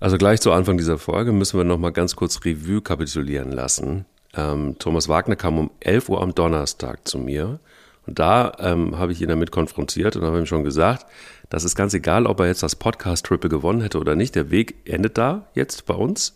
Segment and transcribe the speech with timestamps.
[0.00, 4.04] Also gleich zu Anfang dieser Folge müssen wir noch mal ganz kurz Revue kapitulieren lassen.
[4.34, 7.58] Ähm, Thomas Wagner kam um 11 Uhr am Donnerstag zu mir
[8.06, 11.04] und da ähm, habe ich ihn damit konfrontiert und habe ihm schon gesagt,
[11.50, 14.34] das ist ganz egal, ob er jetzt das Podcast-Triple gewonnen hätte oder nicht.
[14.34, 16.34] Der Weg endet da jetzt bei uns.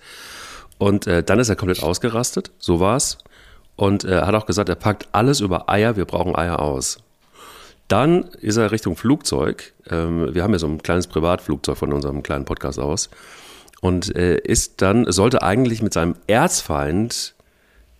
[0.78, 3.18] Und äh, dann ist er komplett ausgerastet, so war's.
[3.76, 6.98] Und er äh, hat auch gesagt, er packt alles über Eier, wir brauchen Eier aus.
[7.88, 9.72] Dann ist er Richtung Flugzeug.
[9.88, 13.08] Ähm, wir haben ja so ein kleines Privatflugzeug von unserem kleinen Podcast aus.
[13.82, 17.34] Und äh, ist dann, sollte eigentlich mit seinem Erzfeind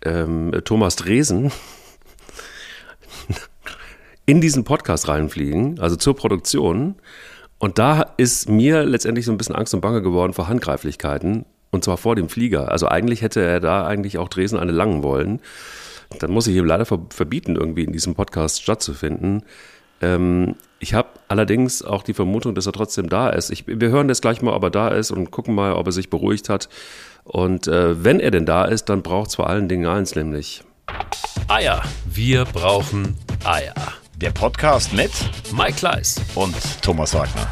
[0.04, 1.50] ähm, Thomas Dresen
[4.26, 6.94] in diesen Podcast reinfliegen, also zur Produktion.
[7.58, 11.46] Und da ist mir letztendlich so ein bisschen Angst und Bange geworden vor Handgreiflichkeiten.
[11.72, 12.70] Und zwar vor dem Flieger.
[12.70, 15.40] Also eigentlich hätte er da eigentlich auch Dresden eine langen wollen.
[16.20, 19.42] Dann muss ich ihm leider verbieten, irgendwie in diesem Podcast stattzufinden.
[20.02, 23.50] Ähm, ich habe allerdings auch die Vermutung, dass er trotzdem da ist.
[23.50, 25.92] Ich, wir hören das gleich mal, ob er da ist und gucken mal, ob er
[25.92, 26.68] sich beruhigt hat.
[27.24, 30.64] Und äh, wenn er denn da ist, dann braucht es vor allen Dingen eins, nämlich
[31.46, 31.82] Eier.
[32.04, 33.74] Wir brauchen Eier.
[34.16, 35.12] Der Podcast mit
[35.56, 37.48] Mike Kleiss und Thomas Wagner.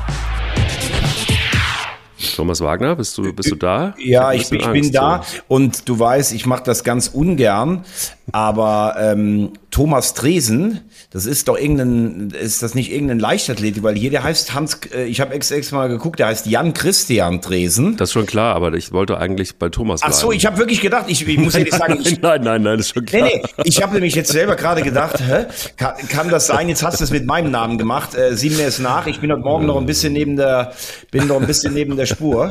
[2.36, 3.94] Thomas Wagner, bist du, bist du da?
[3.98, 7.84] Ja, ich, ich, ich bin da und du weißt, ich mache das ganz ungern,
[8.33, 14.10] aber ähm, Thomas Dresen, das ist doch irgendein, ist das nicht irgendein Leichtathletik, weil hier
[14.10, 17.96] der heißt Hans, äh, ich habe extra, mal geguckt, der heißt Jan Christian Dresen.
[17.96, 20.12] Das ist schon klar, aber ich wollte eigentlich bei Thomas bleiben.
[20.12, 22.78] Ach so, ich habe wirklich gedacht, ich, ich muss ehrlich sagen, ich, nein, nein, nein,
[22.78, 23.22] das ist schon klar.
[23.22, 25.46] Nee, nee, ich habe nämlich jetzt selber gerade gedacht, hä,
[25.77, 28.66] kann, kann das sein, jetzt hast du es mit meinem Namen gemacht, äh, sieh mir
[28.66, 30.72] es nach, ich bin heute Morgen noch ein bisschen neben der,
[31.12, 32.50] bin noch ein bisschen neben der Spur.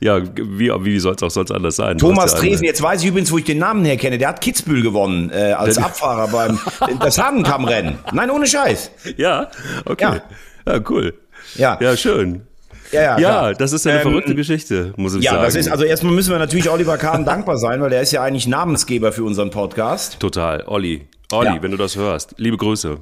[0.00, 1.98] ja, wie, wie soll es auch sonst anders sein?
[1.98, 5.30] Thomas Dresen, jetzt weiß ich übrigens, wo ich den Namen herkenne, der hat Kitzbühel gewonnen,
[5.30, 6.58] äh, als Abfahrer beim
[7.00, 7.98] das Hahnenkammrennen.
[8.12, 8.90] Nein, ohne Scheiß.
[9.16, 9.50] Ja,
[9.84, 10.20] okay.
[10.66, 11.14] Ja, ja cool.
[11.54, 11.78] Ja.
[11.80, 12.46] Ja, schön.
[12.92, 15.42] Ja, ja, ja das ist eine ähm, verrückte Geschichte, muss ich ja, sagen.
[15.42, 18.12] Ja, das ist, also erstmal müssen wir natürlich Oliver Kahn dankbar sein, weil der ist
[18.12, 20.20] ja eigentlich Namensgeber für unseren Podcast.
[20.20, 20.64] Total.
[20.66, 21.08] Olli.
[21.32, 22.34] Olli, wenn du das hörst.
[22.36, 22.98] Liebe Grüße.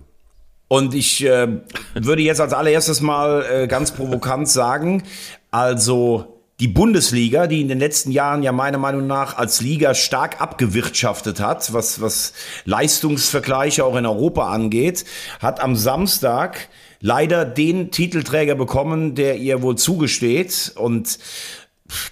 [0.69, 1.49] Und ich äh,
[1.95, 5.03] würde jetzt als allererstes mal äh, ganz provokant sagen,
[5.51, 10.41] also die Bundesliga, die in den letzten Jahren ja meiner Meinung nach als Liga stark
[10.41, 12.33] abgewirtschaftet hat, was, was
[12.65, 15.05] Leistungsvergleiche auch in Europa angeht,
[15.41, 16.69] hat am Samstag
[17.01, 20.73] leider den Titelträger bekommen, der ihr wohl zugesteht.
[20.77, 21.19] Und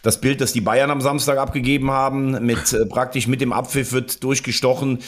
[0.03, 3.93] das Bild, das die Bayern am Samstag abgegeben haben, mit äh, praktisch mit dem Abpfiff
[3.93, 4.99] wird durchgestochen,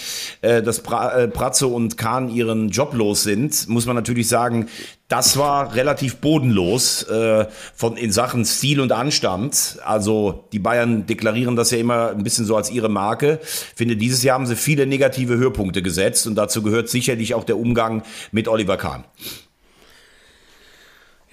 [0.41, 4.69] äh, dass pra äh, Pratzo und Kahn ihren Job los sind, muss man natürlich sagen,
[5.15, 9.79] das war relativ bodenlos äh, von in Sachen Stil und Anstand.
[9.85, 13.39] Also die Bayern deklarieren das ja immer ein bisschen so als ihre Marke.
[13.41, 17.45] Ich finde, dieses Jahr haben sie viele negative Höhepunkte gesetzt und dazu gehört sicherlich auch
[17.45, 18.03] der Umgang
[18.33, 19.05] mit Oliver Kahn.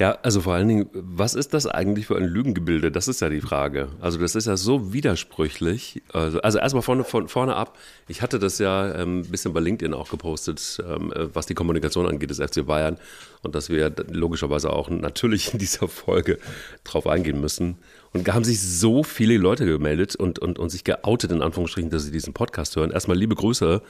[0.02, 2.92] Ja, also vor allen Dingen, was ist das eigentlich für ein Lügengebilde?
[2.92, 3.90] Das ist ja die Frage.
[4.00, 6.02] Also das ist ja so widersprüchlich.
[6.12, 9.60] Also, also erstmal vorne, von, vorne ab, ich hatte das ja ähm, ein bisschen bei
[9.60, 12.98] LinkedIn auch gepostet, ähm, äh, was die Kommunikation angeht des FC Bayern
[13.44, 16.40] und dass wir logischerweise auch natürlich in dieser Folge
[16.84, 17.78] drauf eingehen müssen.
[18.12, 21.92] Und da haben sich so viele Leute gemeldet und, und, und sich geoutet, in Anführungsstrichen,
[21.92, 22.90] dass sie diesen Podcast hören.
[22.90, 23.84] Erstmal liebe Grüße.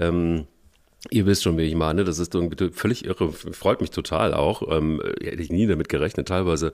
[0.00, 0.46] Ähm,
[1.10, 2.02] Ihr wisst schon, wie ich meine.
[2.02, 2.36] Das ist
[2.72, 3.32] völlig irre.
[3.32, 4.62] Freut mich total auch.
[4.68, 6.26] Ähm, hätte ich nie damit gerechnet.
[6.26, 6.72] Teilweise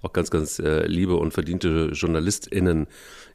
[0.00, 2.86] auch ganz, ganz äh, liebe und verdiente JournalistInnen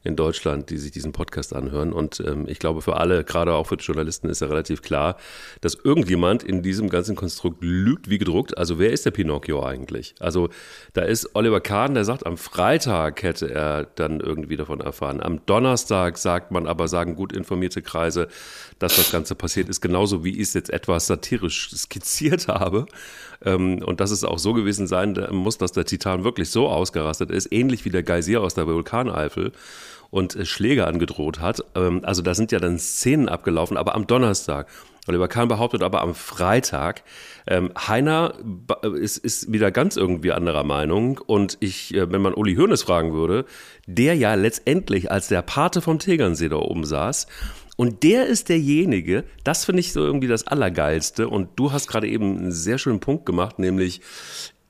[0.02, 1.92] in Deutschland, die sich diesen Podcast anhören.
[1.92, 5.18] Und ähm, ich glaube, für alle, gerade auch für Journalisten, ist ja relativ klar,
[5.60, 8.56] dass irgendjemand in diesem ganzen Konstrukt lügt wie gedruckt.
[8.56, 10.14] Also wer ist der Pinocchio eigentlich?
[10.20, 10.48] Also
[10.94, 15.20] da ist Oliver Kahn, der sagt, am Freitag hätte er dann irgendwie davon erfahren.
[15.20, 18.28] Am Donnerstag sagt man aber, sagen gut informierte Kreise,
[18.78, 22.86] dass das Ganze passiert ist, genauso wie ich es jetzt etwas satirisch skizziert habe.
[23.44, 27.30] Ähm, und dass es auch so gewesen sein muss, dass der Titan wirklich so ausgerastet
[27.30, 29.52] ist, ähnlich wie der Geysir aus der Vulkaneifel
[30.10, 31.64] und äh, Schläge angedroht hat.
[31.74, 34.68] Ähm, also da sind ja dann Szenen abgelaufen, aber am Donnerstag.
[35.08, 37.02] Oliver Kahn behauptet aber am Freitag,
[37.46, 38.34] ähm, Heiner
[38.82, 41.18] ist, ist wieder ganz irgendwie anderer Meinung.
[41.18, 43.46] Und ich, äh, wenn man Uli Hoeneß fragen würde,
[43.86, 47.26] der ja letztendlich als der Pate vom Tegernsee da oben saß,
[47.80, 51.26] und der ist derjenige, das finde ich so irgendwie das Allergeilste.
[51.26, 54.02] Und du hast gerade eben einen sehr schönen Punkt gemacht, nämlich,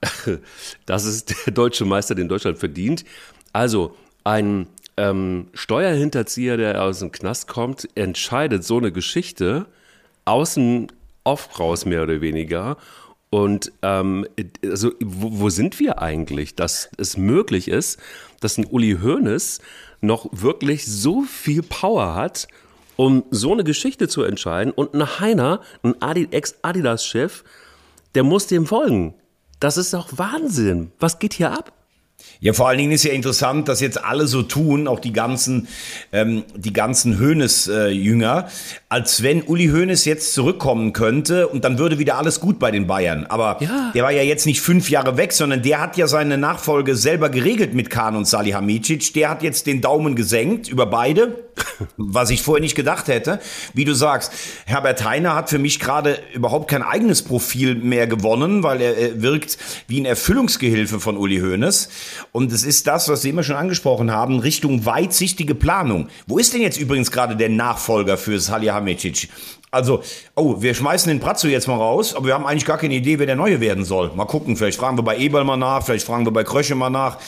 [0.87, 3.05] dass es der deutsche Meister den Deutschland verdient.
[3.53, 9.67] Also, ein ähm, Steuerhinterzieher, der aus dem Knast kommt, entscheidet so eine Geschichte
[10.25, 10.93] außen
[11.25, 12.77] off raus, mehr oder weniger.
[13.29, 14.25] Und ähm,
[14.63, 17.99] also, wo, wo, sind wir eigentlich, dass es möglich ist,
[18.39, 19.61] dass ein Uli Hoeneß
[20.01, 22.47] noch wirklich so viel Power hat
[23.01, 24.75] um so eine Geschichte zu entscheiden.
[24.75, 27.45] Und ein Heiner, ein Ex-Adidas-Chef,
[28.15, 29.15] der muss dem folgen.
[29.59, 30.93] Das ist doch Wahnsinn.
[30.99, 31.73] Was geht hier ab?
[32.41, 35.69] Ja, vor allen Dingen ist ja interessant, dass jetzt alle so tun, auch die ganzen,
[36.13, 38.51] ähm, die ganzen Hönes-Jünger, äh,
[38.89, 42.87] als wenn Uli Hönes jetzt zurückkommen könnte und dann würde wieder alles gut bei den
[42.87, 43.27] Bayern.
[43.27, 43.93] Aber ja.
[43.95, 47.29] der war ja jetzt nicht fünf Jahre weg, sondern der hat ja seine Nachfolge selber
[47.29, 49.13] geregelt mit Kahn und Salihamidzic.
[49.15, 51.50] Der hat jetzt den Daumen gesenkt über beide,
[51.97, 53.41] was ich vorher nicht gedacht hätte.
[53.75, 54.33] Wie du sagst,
[54.67, 59.23] Herbert Heiner hat für mich gerade überhaupt kein eigenes Profil mehr gewonnen, weil er, er
[59.23, 61.89] wirkt wie ein Erfüllungsgehilfe von Uli Hoeneß.
[62.33, 66.09] Und es ist das, was Sie immer schon angesprochen haben, Richtung weitsichtige Planung.
[66.27, 69.29] Wo ist denn jetzt übrigens gerade der Nachfolger für Salihamidzic?
[69.73, 70.03] Also,
[70.35, 73.21] oh, wir schmeißen den Brazzo jetzt mal raus, aber wir haben eigentlich gar keine Idee,
[73.21, 74.11] wer der Neue werden soll.
[74.17, 76.91] Mal gucken, vielleicht fragen wir bei Eberl mal nach, vielleicht fragen wir bei Krösche mal
[76.91, 77.19] nach.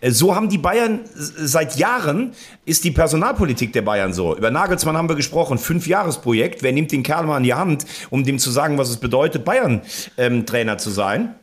[0.00, 2.32] Äh, so haben die Bayern seit Jahren,
[2.64, 4.36] ist die Personalpolitik der Bayern so.
[4.36, 6.64] Über Nagelsmann haben wir gesprochen, Fünf-Jahres-Projekt.
[6.64, 9.44] Wer nimmt den Kerl mal in die Hand, um dem zu sagen, was es bedeutet,
[9.44, 11.36] Bayern-Trainer ähm, zu sein?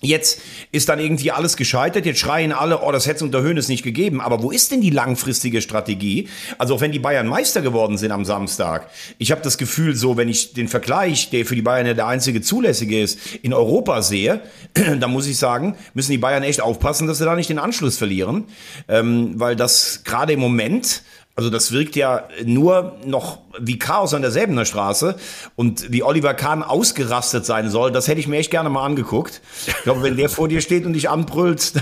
[0.00, 0.40] Jetzt
[0.72, 2.04] ist dann irgendwie alles gescheitert.
[2.04, 4.20] Jetzt schreien alle, oh, das hätte es unter Höhnes nicht gegeben.
[4.20, 6.28] Aber wo ist denn die langfristige Strategie?
[6.58, 8.90] Also auch wenn die Bayern Meister geworden sind am Samstag.
[9.18, 12.06] Ich habe das Gefühl, so wenn ich den Vergleich, der für die Bayern ja der
[12.06, 14.40] einzige zulässige ist, in Europa sehe,
[14.74, 17.96] dann muss ich sagen, müssen die Bayern echt aufpassen, dass sie da nicht den Anschluss
[17.96, 18.44] verlieren.
[18.88, 21.02] Ähm, weil das gerade im Moment
[21.36, 25.16] also das wirkt ja nur noch wie Chaos an der Säbener Straße
[25.54, 29.42] und wie Oliver Kahn ausgerastet sein soll, das hätte ich mir echt gerne mal angeguckt.
[29.66, 31.74] Ich glaube, wenn der vor dir steht und dich anbrüllt,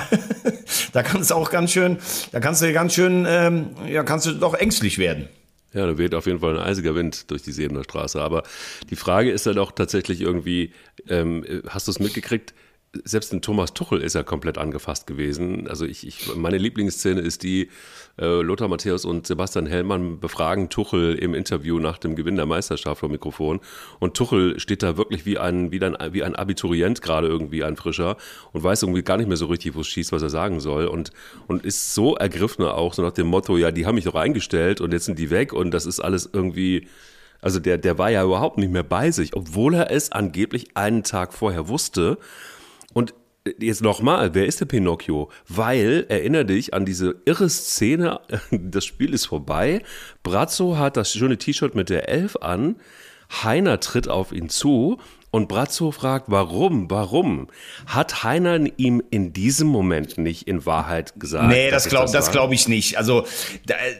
[0.92, 1.98] da kannst du auch ganz schön,
[2.32, 5.28] da kannst du ganz schön, ähm, ja, kannst du doch ängstlich werden.
[5.72, 8.20] Ja, da weht auf jeden Fall ein eisiger Wind durch die Säbener Straße.
[8.20, 8.42] Aber
[8.90, 10.72] die Frage ist dann auch tatsächlich irgendwie,
[11.08, 12.54] ähm, hast du es mitgekriegt?
[13.04, 15.68] selbst ein Thomas Tuchel ist ja komplett angefasst gewesen.
[15.68, 17.70] Also ich, ich meine Lieblingsszene ist die,
[18.16, 23.10] Lothar Matthäus und Sebastian Hellmann befragen Tuchel im Interview nach dem Gewinn der Meisterschaft vom
[23.10, 23.60] Mikrofon.
[23.98, 27.76] Und Tuchel steht da wirklich wie ein, wie ein, wie ein Abiturient gerade irgendwie, ein
[27.76, 28.16] Frischer,
[28.52, 30.86] und weiß irgendwie gar nicht mehr so richtig, wo es schießt, was er sagen soll.
[30.86, 31.10] Und,
[31.48, 34.80] und ist so ergriffen auch, so nach dem Motto, ja, die haben mich doch eingestellt
[34.80, 36.86] und jetzt sind die weg und das ist alles irgendwie,
[37.40, 41.02] also der, der war ja überhaupt nicht mehr bei sich, obwohl er es angeblich einen
[41.02, 42.18] Tag vorher wusste.
[42.92, 43.12] Und
[43.58, 45.30] jetzt nochmal, wer ist der Pinocchio?
[45.48, 48.20] Weil, erinnere dich an diese irre Szene,
[48.50, 49.82] das Spiel ist vorbei,
[50.22, 52.76] Brazzo hat das schöne T-Shirt mit der Elf an,
[53.42, 54.98] Heiner tritt auf ihn zu
[55.34, 57.48] und Brazzo fragt, warum, warum?
[57.86, 61.48] Hat Heiner ihm in diesem Moment nicht in Wahrheit gesagt?
[61.48, 62.98] Nee, das glaube das glaub ich nicht.
[62.98, 63.26] Also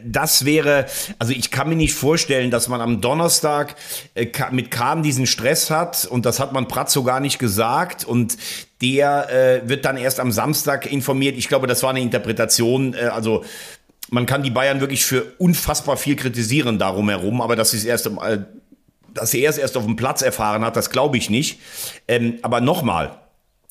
[0.04, 0.86] das wäre,
[1.18, 3.74] also ich kann mir nicht vorstellen, dass man am Donnerstag
[4.14, 8.36] äh, mit Kahn diesen Stress hat und das hat man Brazzo gar nicht gesagt und
[8.80, 11.36] der äh, wird dann erst am Samstag informiert.
[11.36, 13.42] Ich glaube, das war eine Interpretation, äh, also
[14.10, 18.06] man kann die Bayern wirklich für unfassbar viel kritisieren darum herum, aber das ist erst
[18.06, 18.38] äh,
[19.14, 21.60] dass er es erst auf dem Platz erfahren hat, das glaube ich nicht.
[22.08, 23.18] Ähm, aber nochmal,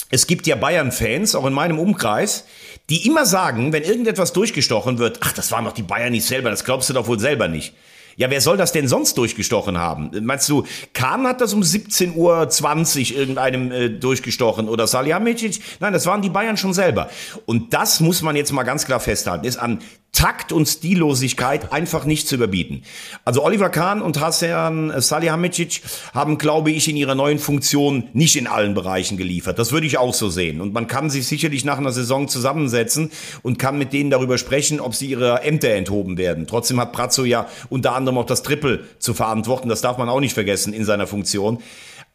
[0.09, 2.45] es gibt ja Bayern-Fans, auch in meinem Umkreis,
[2.89, 6.49] die immer sagen, wenn irgendetwas durchgestochen wird, ach, das waren doch die Bayern nicht selber,
[6.49, 7.73] das glaubst du doch wohl selber nicht.
[8.15, 10.11] Ja, wer soll das denn sonst durchgestochen haben?
[10.21, 15.59] Meinst du, Kahn hat das um 17.20 Uhr irgendeinem äh, durchgestochen oder Salihamidzic?
[15.79, 17.09] Nein, das waren die Bayern schon selber.
[17.45, 19.79] Und das muss man jetzt mal ganz klar festhalten, ist an
[20.13, 22.83] Takt und Stillosigkeit einfach nicht zu überbieten.
[23.25, 25.81] Also Oliver Kahn und Hasan Salihamidzic
[26.13, 29.57] haben, glaube ich, in ihrer neuen Funktion nicht in allen Bereichen geliefert.
[29.57, 30.61] Das würde ich auch so sehen.
[30.61, 33.11] Und man kann sich sicherlich nach einer Saison zusammensetzen
[33.41, 36.45] und kann mit denen darüber sprechen, ob sie ihre Ämter enthoben werden.
[36.45, 39.67] Trotzdem hat Brazzo ja unter anderem auch das Triple zu verantworten.
[39.67, 41.57] Das darf man auch nicht vergessen in seiner Funktion.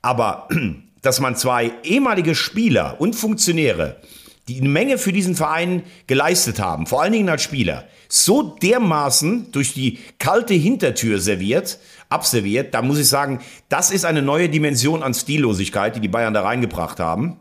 [0.03, 0.49] Aber
[1.03, 3.97] dass man zwei ehemalige Spieler und Funktionäre
[4.49, 9.53] die eine Menge für diesen Verein geleistet haben, vor allen Dingen als Spieler, so dermaßen
[9.53, 11.79] durch die kalte Hintertür serviert,
[12.09, 16.35] abserviert, da muss ich sagen, das ist eine neue Dimension an Stillosigkeit, die die Bayern
[16.35, 17.39] da reingebracht haben.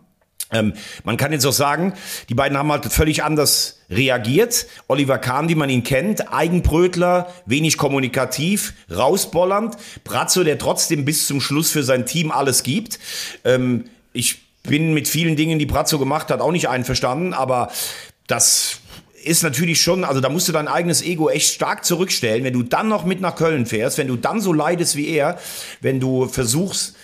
[0.51, 0.73] Ähm,
[1.03, 1.93] man kann jetzt auch sagen,
[2.29, 4.67] die beiden haben halt völlig anders reagiert.
[4.87, 9.75] Oliver Kahn, wie man ihn kennt, Eigenbrötler, wenig kommunikativ, rausbollernd.
[10.05, 12.99] Brazzo, der trotzdem bis zum Schluss für sein Team alles gibt.
[13.43, 17.71] Ähm, ich bin mit vielen Dingen, die Brazzo gemacht hat, auch nicht einverstanden, aber
[18.27, 18.81] das
[19.24, 22.63] ist natürlich schon, also da musst du dein eigenes Ego echt stark zurückstellen, wenn du
[22.63, 25.38] dann noch mit nach Köln fährst, wenn du dann so leidest wie er,
[25.81, 26.95] wenn du versuchst,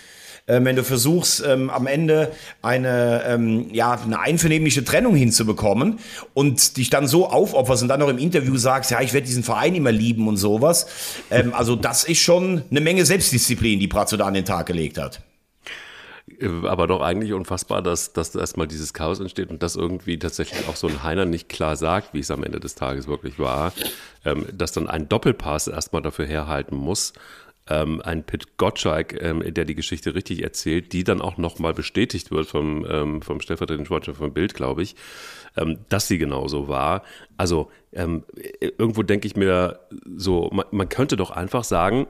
[0.46, 5.98] äh, wenn du versuchst, ähm, am Ende eine, ähm, ja, eine einvernehmliche Trennung hinzubekommen
[6.34, 9.42] und dich dann so aufopferst und dann noch im Interview sagst, ja, ich werde diesen
[9.42, 10.86] Verein immer lieben und sowas.
[11.30, 14.98] Ähm, also das ist schon eine Menge Selbstdisziplin, die Brazzo da an den Tag gelegt
[14.98, 15.20] hat.
[16.28, 20.68] Äh, aber doch eigentlich unfassbar, dass, dass erstmal dieses Chaos entsteht und das irgendwie tatsächlich
[20.68, 23.72] auch so ein Heiner nicht klar sagt, wie es am Ende des Tages wirklich war,
[24.24, 27.12] ähm, dass dann ein Doppelpass erstmal dafür herhalten muss.
[27.68, 32.30] ähm, ein Pit Gottschalk, ähm, der die Geschichte richtig erzählt, die dann auch nochmal bestätigt
[32.30, 34.96] wird vom, ähm, vom stellvertretenden Sportchef vom Bild, glaube ich,
[35.56, 37.02] ähm, dass sie genauso war.
[37.36, 38.24] Also ähm,
[38.60, 39.80] irgendwo denke ich mir
[40.16, 42.06] so, man, man könnte doch einfach sagen,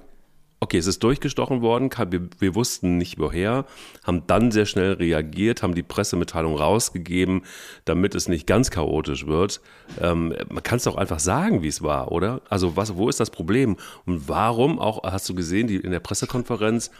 [0.64, 3.66] okay, es ist durchgestochen worden, wir, wir, wussten nicht woher,
[4.02, 7.42] haben dann sehr schnell reagiert, haben die Pressemitteilung rausgegeben,
[7.84, 9.60] damit es nicht ganz chaotisch wird.
[10.00, 12.40] Ähm, man kann es doch einfach sagen, wie es war, oder?
[12.48, 13.76] Also was, wo ist das Problem?
[14.06, 16.90] Und warum auch, hast du gesehen, die in der Pressekonferenz,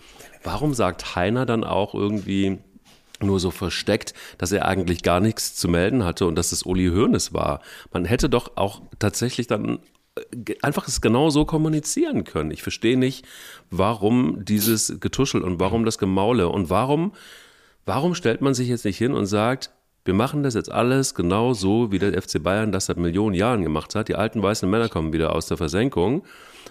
[0.43, 2.59] warum sagt Heiner dann auch irgendwie,
[3.21, 6.89] nur so versteckt, dass er eigentlich gar nichts zu melden hatte und dass es Uli
[6.89, 7.61] Hoeneß war.
[7.93, 9.79] Man hätte doch auch tatsächlich dann
[10.63, 12.51] einfach es genau so kommunizieren können.
[12.51, 13.27] Ich verstehe nicht,
[13.71, 17.13] warum dieses Getuschel und warum das Gemaule und warum,
[17.85, 19.71] warum stellt man sich jetzt nicht hin und sagt,
[20.05, 23.63] wir machen das jetzt alles genau so, wie der FC Bayern das seit Millionen Jahren
[23.63, 24.09] gemacht hat.
[24.09, 26.25] Die alten weißen Männer kommen wieder aus der Versenkung.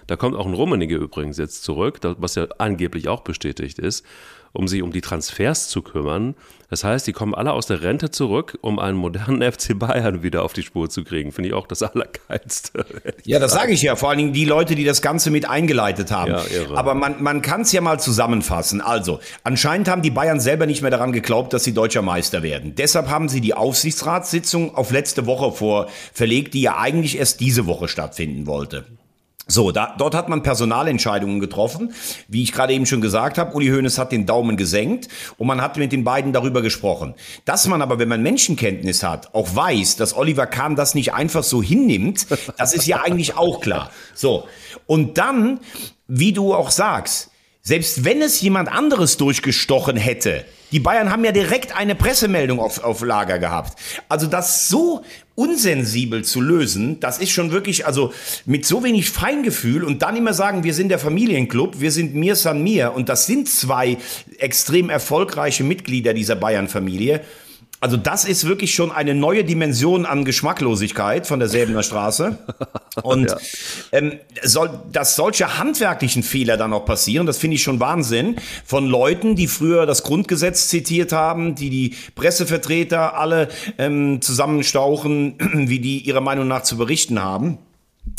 [0.05, 4.05] Da kommt auch ein Rummenigge übrigens jetzt zurück, was ja angeblich auch bestätigt ist
[4.53, 6.35] um sich um die Transfers zu kümmern.
[6.69, 10.43] Das heißt, die kommen alle aus der Rente zurück, um einen modernen FC Bayern wieder
[10.43, 11.31] auf die Spur zu kriegen.
[11.31, 12.85] Finde ich auch das Allergeilste.
[13.25, 13.95] Ja, das sage ich ja.
[13.95, 16.31] Vor allen Dingen die Leute, die das Ganze mit eingeleitet haben.
[16.31, 16.77] Ja, irre.
[16.77, 18.81] Aber man, man kann es ja mal zusammenfassen.
[18.81, 22.75] Also, anscheinend haben die Bayern selber nicht mehr daran geglaubt, dass sie deutscher Meister werden.
[22.75, 27.67] Deshalb haben sie die Aufsichtsratssitzung auf letzte Woche vor verlegt, die ja eigentlich erst diese
[27.67, 28.85] Woche stattfinden wollte.
[29.45, 31.93] So, da, dort hat man Personalentscheidungen getroffen.
[32.29, 35.61] Wie ich gerade eben schon gesagt habe, Uli Hoeneß hat den Daumen gesenkt und man
[35.61, 37.13] hat mit den beiden darüber gesprochen.
[37.43, 41.43] Dass man aber, wenn man Menschenkenntnis hat, auch weiß, dass Oliver Kahn das nicht einfach
[41.43, 43.91] so hinnimmt, das ist ja eigentlich auch klar.
[44.13, 44.47] So,
[44.85, 45.59] und dann,
[46.07, 47.29] wie du auch sagst,
[47.61, 52.83] selbst wenn es jemand anderes durchgestochen hätte, die Bayern haben ja direkt eine Pressemeldung auf,
[52.83, 53.79] auf Lager gehabt.
[54.09, 55.03] Also das so
[55.35, 58.13] unsensibel zu lösen, das ist schon wirklich, also
[58.45, 62.35] mit so wenig Feingefühl und dann immer sagen, wir sind der Familienclub, wir sind mir
[62.35, 63.97] san mir und das sind zwei
[64.37, 67.21] extrem erfolgreiche Mitglieder dieser Bayern-Familie.
[67.83, 72.37] Also das ist wirklich schon eine neue Dimension an Geschmacklosigkeit von der Säbener Straße.
[73.03, 73.37] Und ja.
[73.91, 78.37] ähm, soll, dass solche handwerklichen Fehler dann auch passieren, das finde ich schon Wahnsinn.
[78.63, 85.35] Von Leuten, die früher das Grundgesetz zitiert haben, die die Pressevertreter alle ähm, zusammenstauchen,
[85.67, 87.57] wie die ihrer Meinung nach zu berichten haben.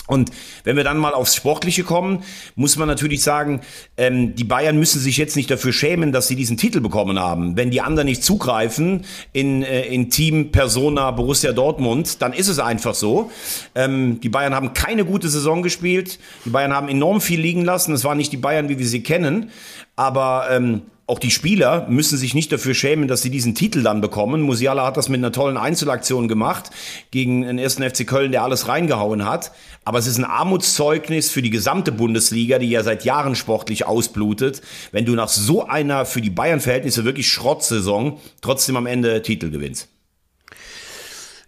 [0.07, 0.31] Und
[0.65, 2.23] wenn wir dann mal aufs Sportliche kommen,
[2.57, 3.61] muss man natürlich sagen,
[3.97, 7.57] ähm, die Bayern müssen sich jetzt nicht dafür schämen, dass sie diesen Titel bekommen haben.
[7.57, 12.59] Wenn die anderen nicht zugreifen in, äh, in Team Persona Borussia Dortmund, dann ist es
[12.59, 13.31] einfach so.
[13.75, 16.19] Ähm, die Bayern haben keine gute Saison gespielt.
[16.45, 17.95] Die Bayern haben enorm viel liegen lassen.
[17.95, 19.51] Es waren nicht die Bayern, wie wir sie kennen.
[19.97, 24.01] Aber ähm, auch die Spieler müssen sich nicht dafür schämen, dass sie diesen Titel dann
[24.01, 24.41] bekommen.
[24.41, 26.71] Musiala hat das mit einer tollen Einzelaktion gemacht
[27.11, 29.53] gegen den ersten FC Köln, der alles reingehauen hat.
[29.85, 34.63] Aber es ist ein Armutszeugnis für die gesamte Bundesliga, die ja seit Jahren sportlich ausblutet,
[34.93, 39.94] wenn du nach so einer für die Bayern-Verhältnisse wirklich Schrottsaison trotzdem am Ende Titel gewinnst.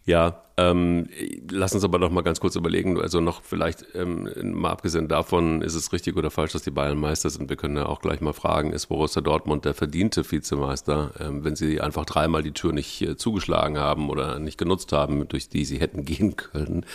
[0.06, 1.08] Ja, ähm,
[1.50, 5.62] lass uns aber noch mal ganz kurz überlegen, also noch vielleicht ähm, mal abgesehen davon,
[5.62, 7.50] ist es richtig oder falsch, dass die Bayern Meister sind.
[7.50, 11.56] Wir können ja auch gleich mal fragen, ist Borussia Dortmund der verdiente Vizemeister, ähm, wenn
[11.56, 15.64] sie einfach dreimal die Tür nicht äh, zugeschlagen haben oder nicht genutzt haben, durch die
[15.64, 16.86] sie hätten gehen können.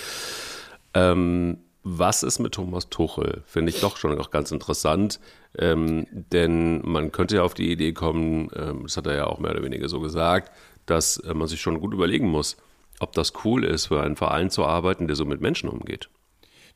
[0.94, 3.44] Ähm, was ist mit Thomas Tuchel?
[3.46, 5.20] Finde ich doch schon auch ganz interessant.
[5.58, 9.39] Ähm, denn man könnte ja auf die Idee kommen, ähm, das hat er ja auch
[9.39, 10.51] mehr oder weniger so gesagt,
[10.86, 12.56] dass äh, man sich schon gut überlegen muss,
[13.01, 16.10] ob das cool ist, für einen Verein zu arbeiten, der so mit Menschen umgeht.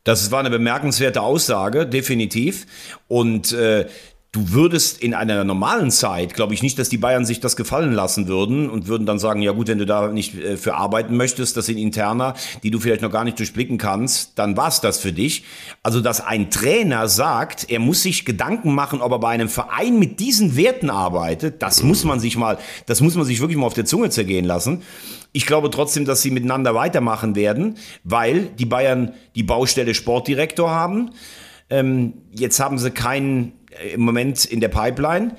[0.03, 2.67] Das war eine bemerkenswerte Aussage, definitiv.
[3.07, 3.87] Und äh,
[4.35, 7.93] du würdest in einer normalen Zeit, glaube ich nicht, dass die Bayern sich das gefallen
[7.93, 11.15] lassen würden und würden dann sagen, ja gut, wenn du da nicht äh, für arbeiten
[11.15, 14.99] möchtest, das sind Interner, die du vielleicht noch gar nicht durchblicken kannst, dann war's das
[14.99, 15.45] für dich.
[15.83, 19.99] Also, dass ein Trainer sagt, er muss sich Gedanken machen, ob er bei einem Verein
[19.99, 23.67] mit diesen Werten arbeitet, das muss man sich mal, das muss man sich wirklich mal
[23.67, 24.81] auf der Zunge zergehen lassen.
[25.31, 31.11] Ich glaube trotzdem, dass sie miteinander weitermachen werden, weil die Bayern die Baustelle Sportdirektor haben.
[31.69, 33.53] Ähm, jetzt haben sie keinen
[33.93, 35.35] im Moment in der Pipeline.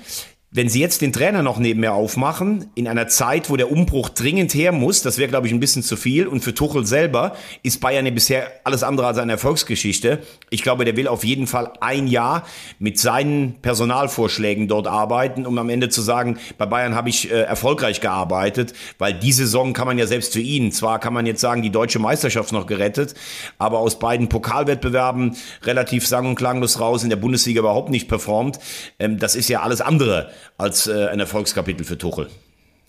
[0.49, 4.07] Wenn Sie jetzt den Trainer noch neben mir aufmachen, in einer Zeit, wo der Umbruch
[4.07, 6.25] dringend her muss, das wäre, glaube ich, ein bisschen zu viel.
[6.25, 10.19] Und für Tuchel selber ist Bayern ja bisher alles andere als eine Erfolgsgeschichte.
[10.49, 12.45] Ich glaube, der will auf jeden Fall ein Jahr
[12.79, 17.41] mit seinen Personalvorschlägen dort arbeiten, um am Ende zu sagen, bei Bayern habe ich äh,
[17.41, 21.41] erfolgreich gearbeitet, weil die Saison kann man ja selbst für ihn, zwar kann man jetzt
[21.41, 23.15] sagen, die deutsche Meisterschaft noch gerettet,
[23.57, 28.59] aber aus beiden Pokalwettbewerben relativ sang- und klanglos raus, in der Bundesliga überhaupt nicht performt.
[28.97, 32.27] Ähm, das ist ja alles andere als äh, ein Erfolgskapitel für Tuchel.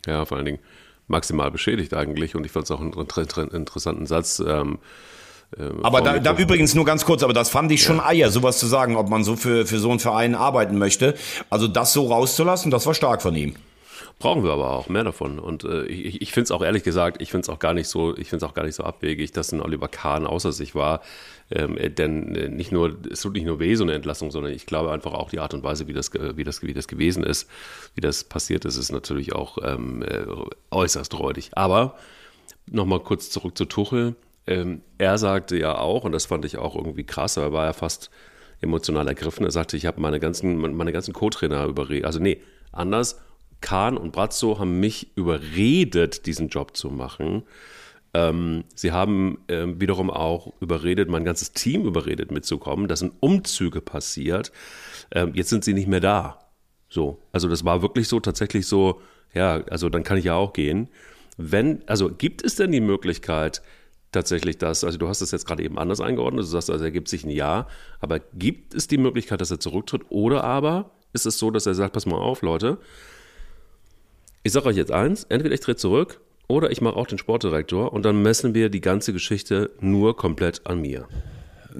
[0.06, 0.60] Ja, vor allen Dingen
[1.06, 2.34] maximal beschädigt eigentlich.
[2.34, 4.40] Und ich fand es auch einen interessanten Satz.
[4.40, 4.78] Ähm,
[5.56, 8.58] Äh, aber da, da übrigens nur ganz kurz, aber das fand ich schon Eier, sowas
[8.58, 11.14] zu sagen, ob man so für, für so einen Verein arbeiten möchte.
[11.48, 13.54] Also das so rauszulassen, das war stark von ihm.
[14.18, 15.38] Brauchen wir aber auch mehr davon.
[15.38, 17.88] Und äh, ich, ich finde es auch ehrlich gesagt, ich finde es auch gar nicht
[17.88, 20.74] so, ich finde es auch gar nicht so abwegig, dass ein Oliver Kahn außer sich
[20.74, 21.00] war.
[21.50, 24.52] Ähm, äh, denn äh, nicht nur, es tut nicht nur weh, so eine Entlassung, sondern
[24.52, 27.22] ich glaube einfach auch die Art und Weise, wie das, wie das, wie das gewesen
[27.22, 27.48] ist,
[27.94, 30.26] wie das passiert ist, ist natürlich auch ähm, äh,
[30.70, 31.50] äußerst räudig.
[31.54, 31.96] Aber
[32.66, 34.14] nochmal kurz zurück zu Tuchel.
[34.46, 37.64] Ähm, er sagte ja auch, und das fand ich auch irgendwie krass, aber er war
[37.66, 38.10] ja fast
[38.60, 39.44] emotional ergriffen.
[39.44, 42.04] Er sagte, ich habe meine ganzen, meine ganzen Co-Trainer überredet.
[42.04, 42.40] Also nee,
[42.72, 43.20] anders
[43.60, 47.42] Kahn und Brazzo haben mich überredet, diesen Job zu machen.
[48.18, 52.88] Ähm, sie haben äh, wiederum auch überredet, mein ganzes Team überredet mitzukommen.
[52.88, 54.50] Da sind Umzüge passiert.
[55.12, 56.40] Ähm, jetzt sind sie nicht mehr da.
[56.88, 59.00] So, also das war wirklich so, tatsächlich so,
[59.34, 60.88] ja, also dann kann ich ja auch gehen.
[61.36, 63.62] Wenn, also gibt es denn die Möglichkeit,
[64.10, 66.90] tatsächlich das, also du hast es jetzt gerade eben anders eingeordnet, du sagst, also er
[66.90, 67.68] gibt sich ein Ja,
[68.00, 71.74] aber gibt es die Möglichkeit, dass er zurücktritt oder aber ist es so, dass er
[71.74, 72.78] sagt, pass mal auf, Leute,
[74.42, 77.92] ich sage euch jetzt eins, entweder ich trete zurück oder ich mache auch den Sportdirektor
[77.92, 81.06] und dann messen wir die ganze Geschichte nur komplett an mir.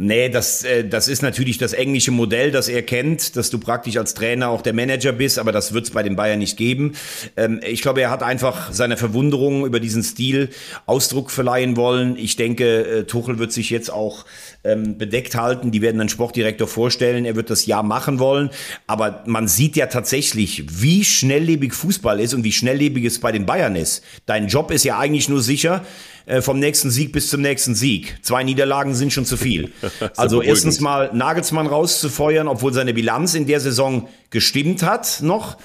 [0.01, 3.97] Nee, das, äh, das ist natürlich das englische Modell, das er kennt, dass du praktisch
[3.97, 6.93] als Trainer auch der Manager bist, aber das wird es bei den Bayern nicht geben.
[7.37, 10.51] Ähm, ich glaube, er hat einfach seiner Verwunderung über diesen Stil
[10.87, 12.17] Ausdruck verleihen wollen.
[12.17, 14.25] Ich denke, äh, Tuchel wird sich jetzt auch
[14.63, 15.73] ähm, bedeckt halten.
[15.73, 17.25] Die werden einen Sportdirektor vorstellen.
[17.25, 18.51] Er wird das ja machen wollen.
[18.87, 23.47] Aber man sieht ja tatsächlich, wie schnelllebig Fußball ist und wie schnelllebig es bei den
[23.47, 24.05] Bayern ist.
[24.27, 25.85] Dein Job ist ja eigentlich nur sicher,
[26.29, 28.19] äh, vom nächsten Sieg bis zum nächsten Sieg.
[28.23, 29.73] Zwei Niederlagen sind schon zu viel.
[30.17, 35.57] Also erstens mal Nagelsmann rauszufeuern, obwohl seine Bilanz in der Saison gestimmt hat noch.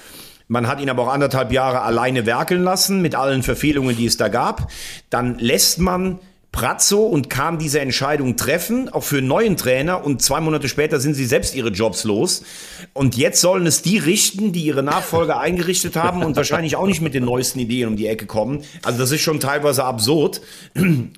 [0.48, 4.16] Man hat ihn aber auch anderthalb Jahre alleine werkeln lassen mit allen Verfehlungen, die es
[4.16, 4.70] da gab.
[5.10, 6.18] Dann lässt man
[6.54, 10.04] Prazzo und kam diese Entscheidung treffen, auch für einen neuen Trainer.
[10.04, 12.44] Und zwei Monate später sind sie selbst ihre Jobs los.
[12.92, 17.00] Und jetzt sollen es die richten, die ihre Nachfolger eingerichtet haben und wahrscheinlich auch nicht
[17.00, 18.62] mit den neuesten Ideen um die Ecke kommen.
[18.84, 20.40] Also das ist schon teilweise absurd.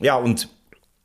[0.00, 0.48] Ja, und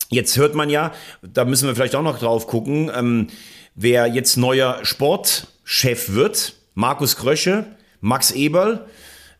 [0.09, 3.27] jetzt hört man ja, da müssen wir vielleicht auch noch drauf gucken, ähm,
[3.75, 6.53] wer jetzt neuer Sportchef wird.
[6.73, 7.65] Markus Krösche,
[7.99, 8.85] Max Eberl.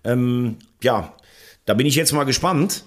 [0.04, 1.14] Ähm, ja,
[1.66, 2.84] da bin ich jetzt mal gespannt.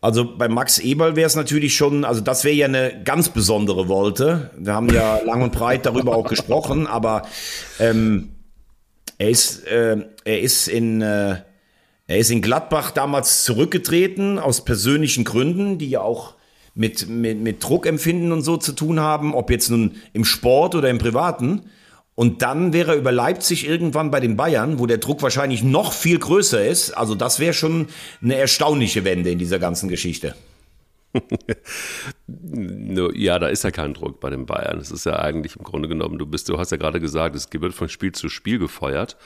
[0.00, 3.88] Also bei Max Eberl wäre es natürlich schon, also das wäre ja eine ganz besondere
[3.88, 4.50] Wolte.
[4.56, 7.22] Wir haben ja lang und breit darüber auch gesprochen, aber
[7.78, 8.30] ähm,
[9.18, 11.36] er ist, äh, er ist in äh,
[12.10, 16.34] er ist in Gladbach damals zurückgetreten aus persönlichen Gründen, die ja auch
[16.74, 20.90] mit, mit, mit Druckempfinden und so zu tun haben, ob jetzt nun im Sport oder
[20.90, 21.70] im Privaten.
[22.14, 25.92] Und dann wäre er über Leipzig irgendwann bei den Bayern, wo der Druck wahrscheinlich noch
[25.92, 26.90] viel größer ist.
[26.92, 27.88] Also das wäre schon
[28.22, 30.34] eine erstaunliche Wende in dieser ganzen Geschichte.
[33.14, 34.78] ja, da ist ja kein Druck bei den Bayern.
[34.78, 37.48] Es ist ja eigentlich im Grunde genommen, du bist, du hast ja gerade gesagt, es
[37.52, 39.16] wird von Spiel zu Spiel gefeuert.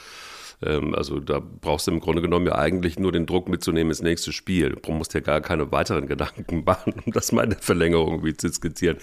[0.63, 4.03] Ähm, also da brauchst du im Grunde genommen ja eigentlich nur den Druck mitzunehmen ins
[4.03, 4.77] nächste Spiel.
[4.83, 8.37] Du musst ja gar keine weiteren Gedanken machen, um das mal in der Verlängerung irgendwie
[8.37, 8.99] zu skizzieren.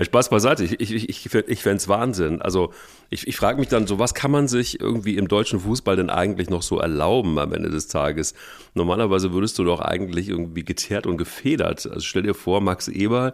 [0.00, 2.42] Spaß beiseite, ich, ich, ich, ich fände es Wahnsinn.
[2.42, 2.72] Also
[3.10, 6.10] ich, ich frage mich dann so, was kann man sich irgendwie im deutschen Fußball denn
[6.10, 8.34] eigentlich noch so erlauben am Ende des Tages?
[8.74, 11.86] Normalerweise würdest du doch eigentlich irgendwie geteert und gefedert.
[11.86, 13.32] Also stell dir vor, Max Eber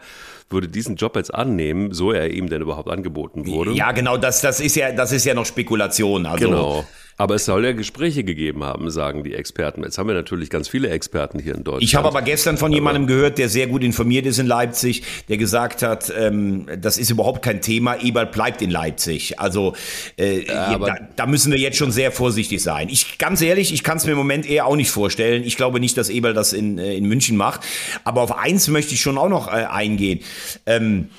[0.50, 3.72] würde diesen Job jetzt annehmen, so er ihm denn überhaupt angeboten wurde.
[3.72, 6.26] Ja, genau, das, das ist ja, das ist ja noch Spekulation.
[6.26, 6.85] Also, genau.
[7.18, 9.82] Aber es soll ja Gespräche gegeben haben, sagen die Experten.
[9.82, 11.82] Jetzt haben wir natürlich ganz viele Experten hier in Deutschland.
[11.82, 15.38] Ich habe aber gestern von jemandem gehört, der sehr gut informiert ist in Leipzig, der
[15.38, 19.40] gesagt hat, ähm, das ist überhaupt kein Thema, Eberl bleibt in Leipzig.
[19.40, 19.74] Also
[20.18, 22.90] äh, da, da, müssen wir jetzt schon sehr vorsichtig sein.
[22.90, 25.42] Ich ganz ehrlich, ich kann es mir im Moment eher auch nicht vorstellen.
[25.42, 27.62] Ich glaube nicht, dass Eberl das in, äh, in München macht.
[28.04, 30.20] Aber auf eins möchte ich schon auch noch äh, eingehen.
[30.66, 31.11] Ähm,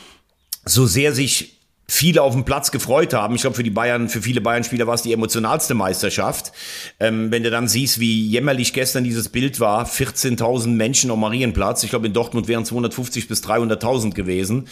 [0.66, 1.58] so sehr sich
[1.90, 3.36] viele auf dem Platz gefreut haben.
[3.36, 6.52] Ich glaube, für die Bayern, für viele Bayern-Spieler war es die emotionalste Meisterschaft.
[7.00, 11.84] Ähm, wenn du dann siehst, wie jämmerlich gestern dieses Bild war, 14.000 Menschen am Marienplatz.
[11.84, 14.68] Ich glaube, in Dortmund wären 250 bis 300.000 gewesen.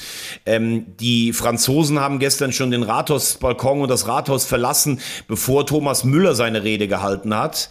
[0.45, 6.35] Ähm, die Franzosen haben gestern schon den Rathausbalkon und das Rathaus verlassen, bevor Thomas Müller
[6.35, 7.69] seine Rede gehalten hat.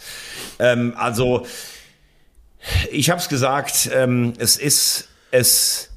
[0.59, 1.45] Ähm, also,
[2.91, 5.91] ich habe es gesagt, ähm, es ist, es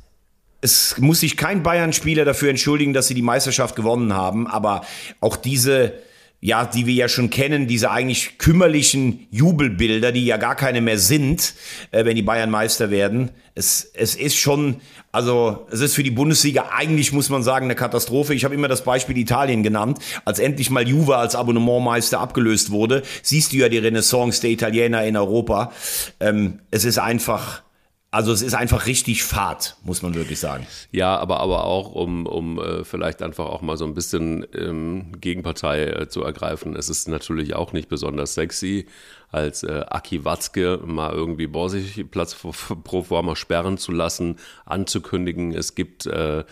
[0.61, 4.81] es muss sich kein Bayern-Spieler dafür entschuldigen, dass sie die Meisterschaft gewonnen haben, aber
[5.19, 5.93] auch diese,
[6.39, 10.97] ja, die wir ja schon kennen, diese eigentlich kümmerlichen Jubelbilder, die ja gar keine mehr
[10.97, 11.53] sind,
[11.91, 13.31] äh, wenn die Bayern Meister werden.
[13.53, 17.75] Es, es ist schon, also es ist für die Bundesliga eigentlich, muss man sagen, eine
[17.75, 18.33] Katastrophe.
[18.33, 19.99] Ich habe immer das Beispiel Italien genannt.
[20.25, 25.05] Als endlich mal Juve als Abonnementmeister abgelöst wurde, siehst du ja die Renaissance der Italiener
[25.05, 25.71] in Europa.
[26.19, 27.63] Ähm, es ist einfach
[28.17, 30.65] Also es ist einfach richtig Fahrt, muss man wirklich sagen.
[30.91, 35.11] Ja, aber, aber auch, um, um äh, vielleicht einfach auch mal so ein bisschen ähm,
[35.21, 36.75] Gegenpartei äh, zu ergreifen.
[36.75, 38.87] Es ist natürlich auch nicht besonders sexy,
[39.31, 42.35] als äh, Aki Watzke mal irgendwie Borsigplatz
[42.83, 46.43] pro forma sperren zu lassen, anzukündigen, es gibt äh,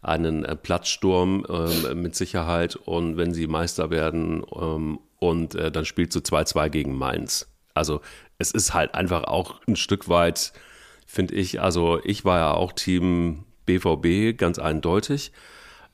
[0.00, 5.84] einen äh, Platzsturm äh, mit Sicherheit und wenn sie Meister werden ähm, und äh, dann
[5.84, 7.46] spielt zu 2-2 gegen Mainz.
[7.74, 8.00] Also
[8.38, 10.54] es ist halt einfach auch ein Stück weit
[11.10, 11.60] finde ich.
[11.60, 15.32] Also ich war ja auch Team BVB, ganz eindeutig.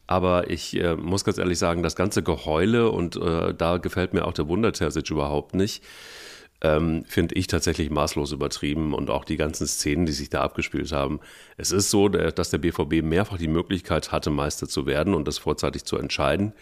[0.06, 4.24] Aber ich äh, muss ganz ehrlich sagen, das ganze Geheule und äh, da gefällt mir
[4.24, 5.82] auch der Wundertersic überhaupt nicht,
[6.60, 10.92] ähm, finde ich tatsächlich maßlos übertrieben und auch die ganzen Szenen, die sich da abgespielt
[10.92, 11.18] haben.
[11.56, 15.38] Es ist so, dass der BVB mehrfach die Möglichkeit hatte, Meister zu werden und das
[15.38, 16.52] vorzeitig zu entscheiden.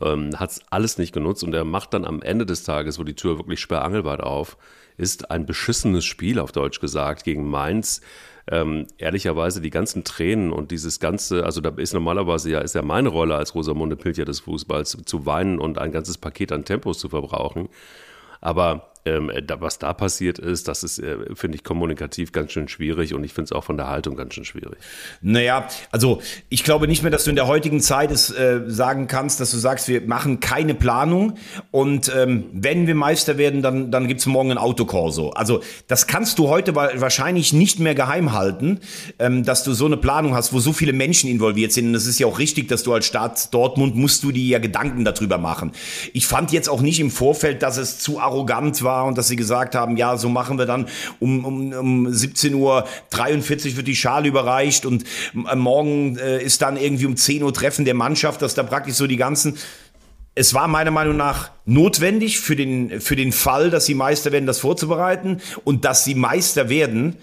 [0.00, 3.04] Ähm, Hat es alles nicht genutzt und er macht dann am Ende des Tages, wo
[3.04, 4.56] die Tür wirklich sperrangelweit auf,
[4.98, 8.02] ist ein beschissenes Spiel, auf Deutsch gesagt, gegen Mainz.
[8.50, 12.82] Ähm, ehrlicherweise die ganzen Tränen und dieses ganze, also da ist normalerweise ja, ist ja
[12.82, 16.98] meine Rolle als Rosamunde Pilcher des Fußballs, zu weinen und ein ganzes Paket an Tempos
[16.98, 17.68] zu verbrauchen.
[18.40, 22.68] Aber ähm, da, was da passiert ist, das ist, äh, finde ich, kommunikativ ganz schön
[22.68, 24.78] schwierig und ich finde es auch von der Haltung ganz schön schwierig.
[25.20, 29.06] Naja, also ich glaube nicht mehr, dass du in der heutigen Zeit es äh, sagen
[29.06, 31.34] kannst, dass du sagst, wir machen keine Planung
[31.70, 35.30] und ähm, wenn wir Meister werden, dann, dann gibt es morgen ein Autokorso.
[35.30, 38.80] Also das kannst du heute wahrscheinlich nicht mehr geheim halten,
[39.18, 41.88] ähm, dass du so eine Planung hast, wo so viele Menschen involviert sind.
[41.88, 44.58] Und es ist ja auch richtig, dass du als Stadt Dortmund musst du dir ja
[44.58, 45.72] Gedanken darüber machen.
[46.12, 49.36] Ich fand jetzt auch nicht im Vorfeld, dass es zu arrogant war und dass sie
[49.36, 50.88] gesagt haben, ja, so machen wir dann
[51.20, 56.76] um, um, um 17.43 Uhr wird die Schale überreicht und äh, morgen äh, ist dann
[56.76, 59.56] irgendwie um 10 Uhr Treffen der Mannschaft, dass da praktisch so die ganzen
[60.34, 64.46] es war meiner Meinung nach notwendig für den, für den Fall, dass sie Meister werden,
[64.46, 67.16] das vorzubereiten und dass sie Meister werden.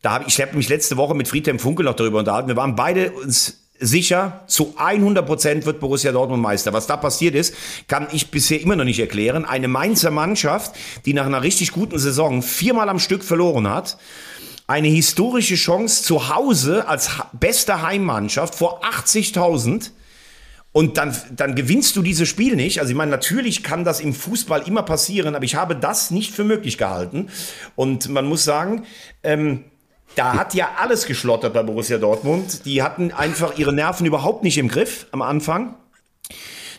[0.00, 2.48] Da habe ich, ich habe mich letzte Woche mit Friedhelm Funkel noch darüber unterhalten.
[2.48, 6.72] Wir waren beide uns sicher, zu 100 Prozent wird Borussia Dortmund Meister.
[6.72, 7.54] Was da passiert ist,
[7.88, 9.44] kann ich bisher immer noch nicht erklären.
[9.44, 13.98] Eine Mainzer Mannschaft, die nach einer richtig guten Saison viermal am Stück verloren hat,
[14.66, 19.90] eine historische Chance zu Hause als beste Heimmannschaft vor 80.000
[20.72, 22.80] und dann, dann gewinnst du dieses Spiel nicht.
[22.80, 26.32] Also ich meine, natürlich kann das im Fußball immer passieren, aber ich habe das nicht
[26.32, 27.28] für möglich gehalten.
[27.76, 28.84] Und man muss sagen,
[29.22, 29.64] ähm,
[30.14, 32.64] da hat ja alles geschlottert bei Borussia Dortmund.
[32.64, 35.74] Die hatten einfach ihre Nerven überhaupt nicht im Griff am Anfang.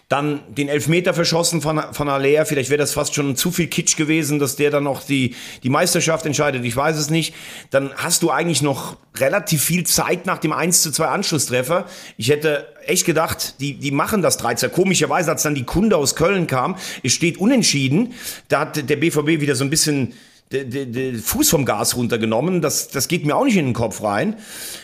[0.10, 2.46] Dann den Elfmeter verschossen von, von Alea.
[2.46, 5.70] Vielleicht wäre das fast schon zu viel Kitsch gewesen, dass der dann noch die, die
[5.70, 6.64] Meisterschaft entscheidet.
[6.66, 7.34] Ich weiß es nicht.
[7.72, 11.86] Dann hast du eigentlich noch relativ viel Zeit nach dem 1 zu 2 Anschlusstreffer.
[12.18, 14.72] Ich hätte echt gedacht, die, die machen das 13.
[14.72, 18.14] Komischerweise, als dann die Kunde aus Köln kam, es steht unentschieden.
[18.50, 20.14] Da hat der BVB wieder so ein bisschen
[20.54, 22.62] den Fuß vom Gas runtergenommen.
[22.62, 24.38] Das, das geht mir auch nicht in den Kopf rein.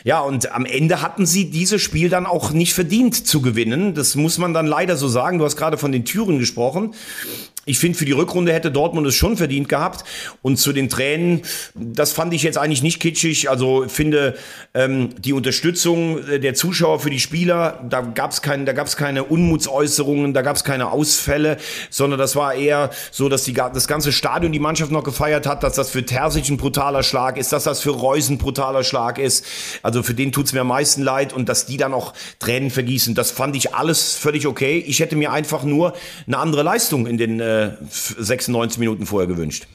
[0.04, 3.94] Ja, und am Ende hatten sie dieses Spiel dann auch nicht verdient zu gewinnen.
[3.94, 5.38] Das muss man dann leider so sagen.
[5.40, 6.94] Du hast gerade von den Türen gesprochen.
[7.70, 10.04] Ich finde, für die Rückrunde hätte Dortmund es schon verdient gehabt.
[10.42, 11.44] Und zu den Tränen,
[11.76, 13.48] das fand ich jetzt eigentlich nicht kitschig.
[13.48, 14.36] Also finde
[14.74, 20.34] ähm, die Unterstützung äh, der Zuschauer für die Spieler, da gab es kein, keine Unmutsäußerungen,
[20.34, 21.58] da gab es keine Ausfälle,
[21.92, 25.62] sondern das war eher so, dass die, das ganze Stadion die Mannschaft noch gefeiert hat,
[25.62, 29.20] dass das für Terzic ein brutaler Schlag ist, dass das für Reus ein brutaler Schlag
[29.20, 29.46] ist.
[29.84, 33.14] Also für den tut's mir am meisten leid und dass die dann auch Tränen vergießen,
[33.14, 34.84] das fand ich alles völlig okay.
[34.88, 35.94] Ich hätte mir einfach nur
[36.26, 39.68] eine andere Leistung in den äh, 96 Minuten vorher gewünscht.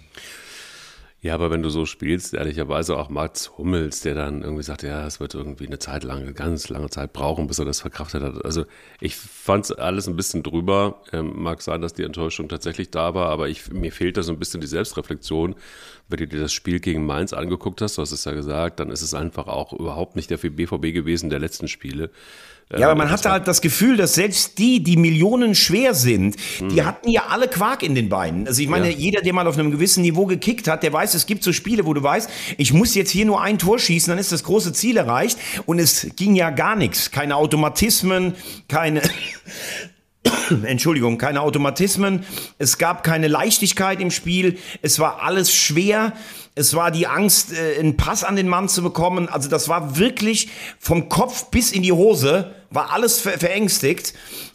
[1.25, 5.07] Ja, aber wenn du so spielst, ehrlicherweise auch Mats Hummels, der dann irgendwie sagt, ja,
[5.07, 8.23] es wird irgendwie eine Zeit lang, eine ganz lange Zeit brauchen, bis er das verkraftet
[8.23, 8.45] hat.
[8.45, 8.67] Also
[9.01, 11.01] ich fand es alles ein bisschen drüber.
[11.15, 14.33] Ähm, mag sein, dass die Enttäuschung tatsächlich da war, aber ich, mir fehlt da so
[14.33, 15.55] ein bisschen die Selbstreflexion.
[16.11, 18.91] Wenn du dir das Spiel gegen Mainz angeguckt hast, du hast es ja gesagt, dann
[18.91, 22.11] ist es einfach auch überhaupt nicht der BVB gewesen der letzten Spiele.
[22.73, 26.81] Ja, aber man hatte halt das Gefühl, dass selbst die, die Millionen schwer sind, die
[26.81, 26.87] hm.
[26.87, 28.47] hatten ja alle Quark in den Beinen.
[28.49, 28.97] Also ich meine, ja.
[28.97, 31.87] jeder, der mal auf einem gewissen Niveau gekickt hat, der weiß, es gibt so Spiele,
[31.87, 34.73] wo du weißt, ich muss jetzt hier nur ein Tor schießen, dann ist das große
[34.73, 35.39] Ziel erreicht.
[35.67, 37.11] Und es ging ja gar nichts.
[37.11, 38.35] Keine Automatismen,
[38.69, 39.03] keine
[40.65, 42.25] Entschuldigung, keine Automatismen,
[42.59, 46.13] es gab keine Leichtigkeit im Spiel, es war alles schwer,
[46.55, 49.99] es war die Angst, äh, einen Pass an den Mann zu bekommen, also das war
[49.99, 54.15] wirklich vom Kopf bis in die Hose, war alles verängstigt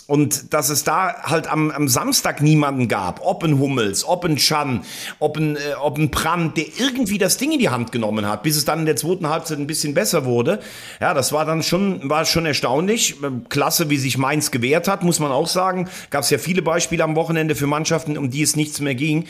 [0.10, 4.38] und dass es da halt am, am Samstag niemanden gab, ob ein Hummels, ob ein
[4.38, 4.82] Chan,
[5.20, 8.42] ob ein, äh, ob ein Brand, der irgendwie das Ding in die Hand genommen hat,
[8.42, 10.62] bis es dann in der zweiten Halbzeit ein bisschen besser wurde.
[11.00, 13.18] Ja, das war dann schon, war schon erstaunlich.
[13.50, 15.88] Klasse, wie sich Mainz gewehrt hat, muss man auch sagen.
[16.10, 19.28] Gab es ja viele Beispiele am Wochenende für Mannschaften, um die es nichts mehr ging.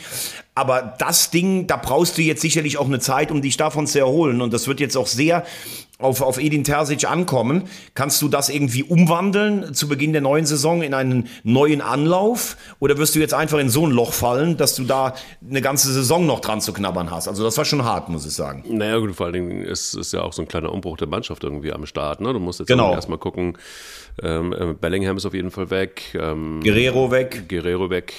[0.54, 3.98] Aber das Ding, da brauchst du jetzt sicherlich auch eine Zeit, um dich davon zu
[3.98, 4.40] erholen.
[4.40, 5.44] Und das wird jetzt auch sehr
[6.00, 7.64] auf, auf Edin Terzic ankommen.
[7.94, 12.56] Kannst du das irgendwie umwandeln zu Beginn der neuen Saison in einen neuen Anlauf?
[12.78, 15.14] Oder wirst du jetzt einfach in so ein Loch fallen, dass du da
[15.48, 17.28] eine ganze Saison noch dran zu knabbern hast?
[17.28, 18.64] Also das war schon hart, muss ich sagen.
[18.68, 21.44] Naja, gut, vor allen Dingen ist es ja auch so ein kleiner Umbruch der Mannschaft
[21.44, 22.20] irgendwie am Start.
[22.20, 22.32] Ne?
[22.32, 22.92] Du musst jetzt Genau.
[22.92, 23.56] erstmal gucken.
[24.22, 26.16] Ähm, äh, Bellingham ist auf jeden Fall weg.
[26.20, 27.44] Ähm, Guerrero weg.
[27.48, 28.12] Guerrero weg.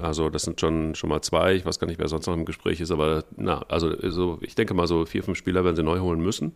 [0.00, 1.54] Also das sind schon, schon mal zwei.
[1.54, 4.54] Ich weiß gar nicht, wer sonst noch im Gespräch ist, aber na, also so, ich
[4.54, 6.54] denke mal so vier, fünf Spieler werden sie neu holen müssen.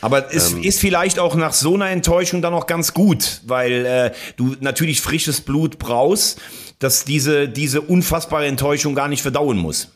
[0.00, 0.62] Aber es Ähm.
[0.62, 5.00] ist vielleicht auch nach so einer Enttäuschung dann auch ganz gut, weil äh, du natürlich
[5.00, 6.40] frisches Blut brauchst,
[6.78, 9.88] dass diese, diese unfassbare Enttäuschung gar nicht verdauen muss.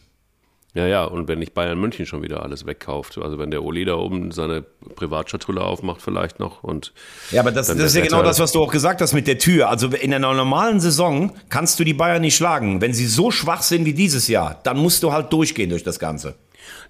[0.77, 3.87] Ja, ja, und wenn nicht Bayern München schon wieder alles wegkauft, also wenn der Oli
[3.87, 4.63] da oben seine
[4.95, 6.93] Privatschatulle aufmacht vielleicht noch und
[7.31, 9.39] Ja, aber das, das ist ja genau das, was du auch gesagt hast mit der
[9.39, 9.71] Tür.
[9.71, 12.83] Also in einer normalen Saison kannst du die Bayern nicht schlagen.
[12.83, 15.99] Wenn sie so schwach sind wie dieses Jahr, dann musst du halt durchgehen durch das
[15.99, 16.35] Ganze.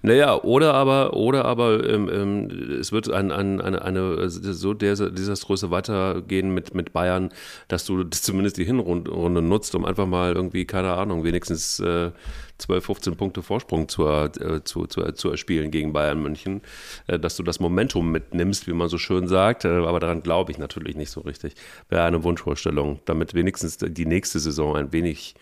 [0.01, 5.03] Naja, oder aber, oder aber ähm, ähm, es wird ein, ein, eine, eine so des-
[5.13, 7.29] desaströse weitergehen mit, mit Bayern,
[7.67, 12.11] dass du zumindest die Hinrunde nutzt, um einfach mal irgendwie, keine Ahnung, wenigstens äh,
[12.57, 16.61] 12, 15 Punkte Vorsprung zu, äh, zu, zu, zu erspielen gegen Bayern München,
[17.07, 20.51] äh, dass du das Momentum mitnimmst, wie man so schön sagt, äh, aber daran glaube
[20.51, 21.53] ich natürlich nicht so richtig.
[21.89, 25.35] Wäre eine Wunschvorstellung, damit wenigstens die nächste Saison ein wenig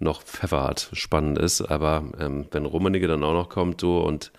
[0.00, 1.60] noch Pfeffer hat, spannend ist.
[1.60, 4.32] Aber ähm, wenn Rummenigge dann auch noch kommt so, und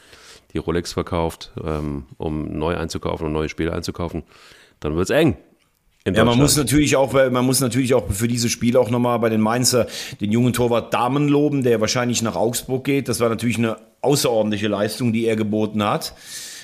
[0.54, 4.24] die Rolex verkauft, ähm, um neu einzukaufen und neue Spiele einzukaufen,
[4.80, 5.38] dann wird's eng.
[6.08, 9.30] Ja, man muss natürlich auch, man muss natürlich auch für dieses Spiel auch nochmal bei
[9.30, 9.86] den Mainzer
[10.20, 13.08] den jungen Torwart Damen loben, der wahrscheinlich nach Augsburg geht.
[13.08, 16.16] Das war natürlich eine außerordentliche Leistung, die er geboten hat.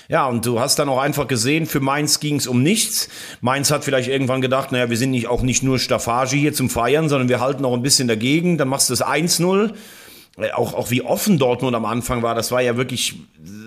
[0.10, 3.10] Ja, und du hast dann auch einfach gesehen, für Mainz ging es um nichts.
[3.42, 6.70] Mainz hat vielleicht irgendwann gedacht, naja, wir sind nicht, auch nicht nur Staffage hier zum
[6.70, 8.58] Feiern, sondern wir halten auch ein bisschen dagegen.
[8.58, 9.74] Dann machst du das 1-0.
[10.38, 13.16] Äh, Auch, auch wie offen Dortmund am Anfang war, das war ja wirklich,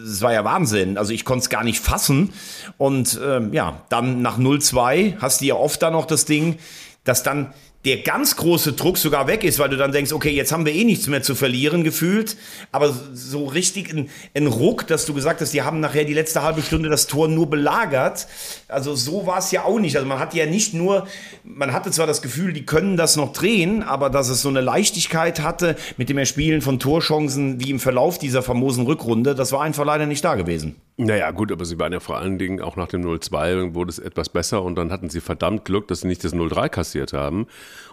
[0.05, 0.99] das war ja Wahnsinn.
[0.99, 2.33] Also ich konnte es gar nicht fassen.
[2.79, 6.59] Und ähm, ja, dann nach 0-2 hast du ja oft dann noch das Ding,
[7.05, 7.53] dass dann
[7.85, 10.75] der ganz große Druck sogar weg ist, weil du dann denkst, okay, jetzt haben wir
[10.75, 12.37] eh nichts mehr zu verlieren gefühlt.
[12.73, 16.43] Aber so richtig ein, ein Ruck, dass du gesagt hast, die haben nachher die letzte
[16.43, 18.27] halbe Stunde das Tor nur belagert.
[18.69, 19.97] Also so war es ja auch nicht.
[19.97, 21.07] Also man hat ja nicht nur,
[21.43, 24.61] man hatte zwar das Gefühl, die können das noch drehen, aber dass es so eine
[24.61, 29.63] Leichtigkeit hatte mit dem Erspielen von Torchancen wie im Verlauf dieser famosen Rückrunde, das war
[29.63, 30.77] einfach leider nicht da gewesen.
[30.97, 33.99] Naja, gut, aber sie waren ja vor allen Dingen auch nach dem 0-2 wurde es
[33.99, 37.47] etwas besser und dann hatten sie verdammt Glück, dass sie nicht das 0-3 kassiert haben.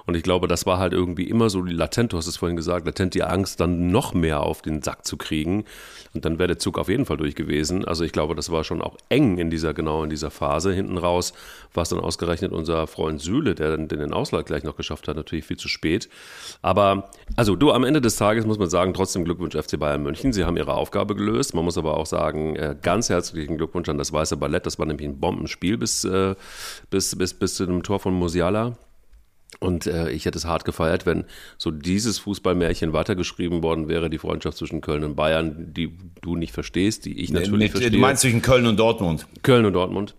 [0.07, 2.55] Und ich glaube, das war halt irgendwie immer so die latent, du hast es vorhin
[2.55, 5.65] gesagt, latent die Angst, dann noch mehr auf den Sack zu kriegen.
[6.13, 7.83] Und dann wäre der Zug auf jeden Fall durch gewesen.
[7.83, 10.71] Also ich glaube, das war schon auch eng in dieser, genau in dieser Phase.
[10.71, 11.33] Hinten raus
[11.73, 15.17] war es dann ausgerechnet unser Freund Süle, der dann den Ausgleich gleich noch geschafft hat,
[15.17, 16.07] natürlich viel zu spät.
[16.61, 20.31] Aber, also du, am Ende des Tages muss man sagen, trotzdem Glückwunsch FC Bayern München.
[20.31, 21.53] Sie haben ihre Aufgabe gelöst.
[21.53, 24.65] Man muss aber auch sagen, äh, ganz herzlichen Glückwunsch an das Weiße Ballett.
[24.65, 26.35] Das war nämlich ein Bombenspiel bis, äh,
[26.89, 28.77] bis, bis, bis zu dem Tor von Musiala.
[29.59, 31.25] Und äh, ich hätte es hart gefeiert, wenn
[31.57, 36.53] so dieses Fußballmärchen weitergeschrieben worden wäre, die Freundschaft zwischen Köln und Bayern, die du nicht
[36.53, 37.91] verstehst, die ich natürlich Mit, verstehe.
[37.91, 39.25] du meinst zwischen Köln und Dortmund?
[39.43, 40.15] Köln und Dortmund.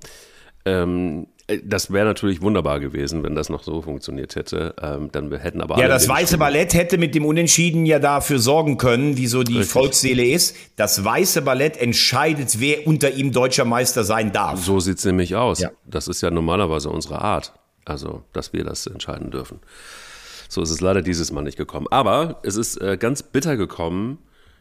[0.64, 4.74] Ähm, äh, das wäre natürlich wunderbar gewesen, wenn das noch so funktioniert hätte.
[4.80, 8.76] Ähm, dann hätten aber Ja, das Weiße Ballett hätte mit dem Unentschieden ja dafür sorgen
[8.78, 9.72] können, wie so die Richtig.
[9.72, 10.56] Volksseele ist.
[10.76, 14.64] Das Weiße Ballett entscheidet, wer unter ihm deutscher Meister sein darf.
[14.64, 15.60] So sieht's nämlich aus.
[15.60, 15.70] Ja.
[15.86, 17.52] Das ist ja normalerweise unsere Art.
[17.88, 19.60] Also, dass wir das entscheiden dürfen.
[20.48, 21.86] So ist es leider dieses Mal nicht gekommen.
[21.90, 24.18] Aber es ist äh, ganz bitter gekommen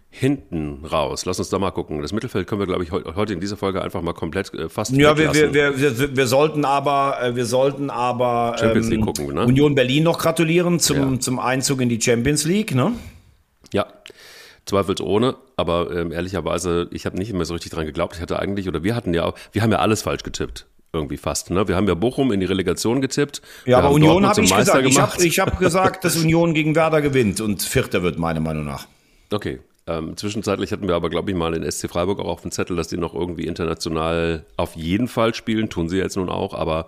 [0.10, 1.26] hinten raus.
[1.26, 2.02] Lass uns da mal gucken.
[2.02, 4.70] Das Mittelfeld können wir, glaube ich, heu- heute in dieser Folge einfach mal komplett äh,
[4.70, 9.02] fast Ja, wir, wir, wir, wir, sollten aber, äh, wir sollten aber ähm, Champions League
[9.02, 9.46] gucken, ne?
[9.46, 11.20] Union Berlin noch gratulieren zum, Ja.
[11.20, 12.74] zum Einzug in die Champions League.
[12.74, 12.94] Ne?
[13.74, 13.86] Ja,
[14.66, 18.16] zweifelsohne, aber ähm, ehrlicherweise, ich habe nicht mehr so richtig dran geglaubt.
[18.16, 20.68] Ich hatte eigentlich, oder wir hatten ja, wir haben ja alles falsch getippt.
[20.98, 21.50] Irgendwie fast.
[21.50, 21.68] Ne?
[21.68, 23.42] Wir haben ja Bochum in die Relegation getippt.
[23.66, 24.88] Ja, aber Union habe ich Meister gesagt.
[24.88, 25.14] Ich gemacht.
[25.14, 28.88] habe ich hab gesagt, dass Union gegen Werder gewinnt und Vierter wird, meiner Meinung nach.
[29.32, 29.60] Okay.
[29.88, 32.76] Ähm, zwischenzeitlich hatten wir aber, glaube ich, mal den SC Freiburg auch auf dem Zettel,
[32.76, 35.70] dass die noch irgendwie international auf jeden Fall spielen.
[35.70, 36.88] Tun sie jetzt nun auch, aber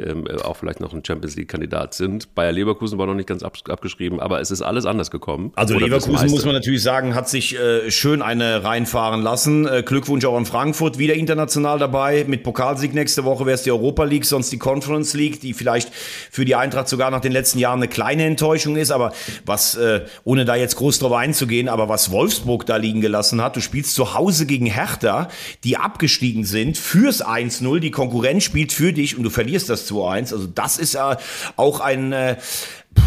[0.00, 2.34] ähm, äh, auch vielleicht noch ein Champions League-Kandidat sind.
[2.34, 5.52] Bayer Leverkusen war noch nicht ganz ab, abgeschrieben, aber es ist alles anders gekommen.
[5.56, 9.66] Also Oder Leverkusen muss man natürlich sagen, hat sich äh, schön eine reinfahren lassen.
[9.66, 12.24] Äh, Glückwunsch auch an Frankfurt, wieder international dabei.
[12.28, 15.92] Mit Pokalsieg nächste Woche wäre es die Europa League, sonst die Conference League, die vielleicht
[15.92, 18.92] für die Eintracht sogar nach den letzten Jahren eine kleine Enttäuschung ist.
[18.92, 19.12] Aber
[19.44, 23.56] was, äh, ohne da jetzt groß drauf einzugehen, aber was Wolfsburg da liegen gelassen hat,
[23.56, 25.28] du spielst zu Hause gegen Hertha,
[25.64, 30.32] die abgestiegen sind, fürs 1-0, die Konkurrenz spielt für dich und du verlierst das 2-1.
[30.32, 31.16] Also das ist äh,
[31.56, 32.36] auch ein, äh,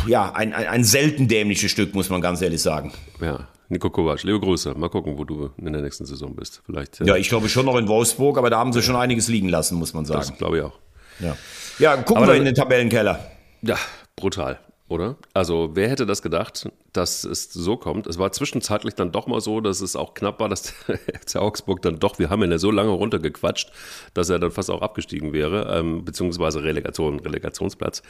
[0.08, 2.92] ja, ein, ein, ein selten dämliches Stück, muss man ganz ehrlich sagen.
[3.22, 4.74] Ja, Nico Kovac, liebe Grüße.
[4.76, 6.62] Mal gucken, wo du in der nächsten Saison bist.
[6.66, 7.00] Vielleicht.
[7.02, 9.48] äh, Ja, ich glaube schon noch in Wolfsburg, aber da haben sie schon einiges liegen
[9.50, 10.38] lassen, muss man das sagen.
[10.38, 10.74] glaube ich auch.
[11.20, 11.38] Ja,
[11.80, 13.32] ja gucken Aber wir dann- in den Tabellenkeller.
[13.62, 13.78] Ja,
[14.16, 14.60] brutal,
[14.92, 15.16] oder?
[15.34, 18.06] Also, wer hätte das gedacht, dass es so kommt?
[18.06, 21.38] Es war zwischenzeitlich dann doch mal so, dass es auch knapp war, dass der FC
[21.38, 23.72] Augsburg dann doch, wir haben ihn ja so lange runtergequatscht,
[24.14, 28.04] dass er dann fast auch abgestiegen wäre, ähm, beziehungsweise Relegation, Relegationsplatz.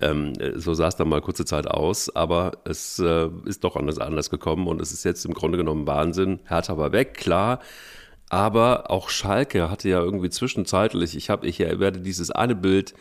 [0.00, 3.98] Ähm, so sah es dann mal kurze Zeit aus, aber es äh, ist doch anders,
[3.98, 6.40] anders gekommen und es ist jetzt im Grunde genommen Wahnsinn.
[6.46, 7.60] Hertha war weg, klar.
[8.28, 12.94] Aber auch Schalke hatte ja irgendwie zwischenzeitlich, ich habe, ich werde dieses eine Bild,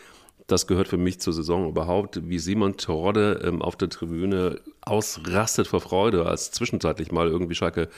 [0.51, 5.67] das gehört für mich zur Saison überhaupt, wie Simon Terodde ähm, auf der Tribüne ausrastet
[5.67, 7.89] vor Freude, als zwischenzeitlich mal irgendwie Schalke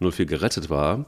[0.00, 1.06] 04 gerettet war.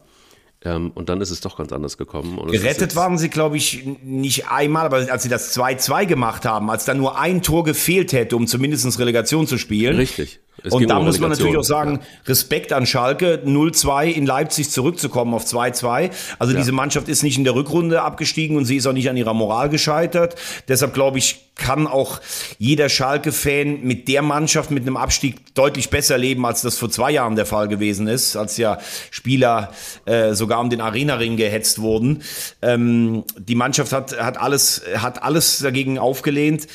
[0.63, 2.39] Ähm, und dann ist es doch ganz anders gekommen.
[2.39, 6.71] Und Gerettet waren sie, glaube ich, nicht einmal, aber als sie das 2-2 gemacht haben,
[6.71, 9.97] als dann nur ein Tor gefehlt hätte, um zumindest Relegation zu spielen.
[9.97, 10.41] Richtig.
[10.63, 14.71] Es Und da um muss man natürlich auch sagen, Respekt an Schalke, 0-2 in Leipzig
[14.71, 16.11] zurückzukommen auf 2-2.
[16.39, 19.17] Also diese Mannschaft ist nicht in der Rückrunde abgestiegen und sie ist auch nicht an
[19.17, 20.37] ihrer Moral gescheitert.
[20.69, 22.21] Deshalb glaube ich, kann auch
[22.59, 27.11] jeder Schalke-Fan mit der Mannschaft mit einem Abstieg deutlich besser leben, als das vor zwei
[27.11, 28.79] Jahren der Fall gewesen ist, als ja
[29.11, 29.73] Spieler
[30.07, 32.23] äh, sogar um den Arena-Ring gehetzt wurden.
[32.63, 36.67] Ähm, die Mannschaft hat, hat, alles, hat alles dagegen aufgelehnt.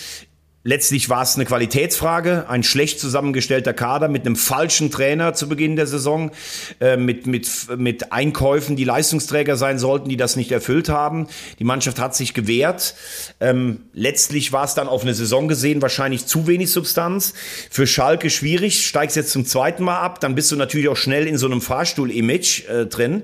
[0.68, 5.76] Letztlich war es eine Qualitätsfrage, ein schlecht zusammengestellter Kader mit einem falschen Trainer zu Beginn
[5.76, 6.32] der Saison,
[6.82, 7.48] äh, mit, mit,
[7.78, 11.28] mit Einkäufen, die Leistungsträger sein sollten, die das nicht erfüllt haben.
[11.60, 12.96] Die Mannschaft hat sich gewehrt.
[13.40, 17.36] Ähm, letztlich war es dann auf eine Saison gesehen wahrscheinlich zu wenig Substanz.
[17.70, 21.28] Für Schalke schwierig, steigst jetzt zum zweiten Mal ab, dann bist du natürlich auch schnell
[21.28, 23.22] in so einem Fahrstuhl-Image äh, drin.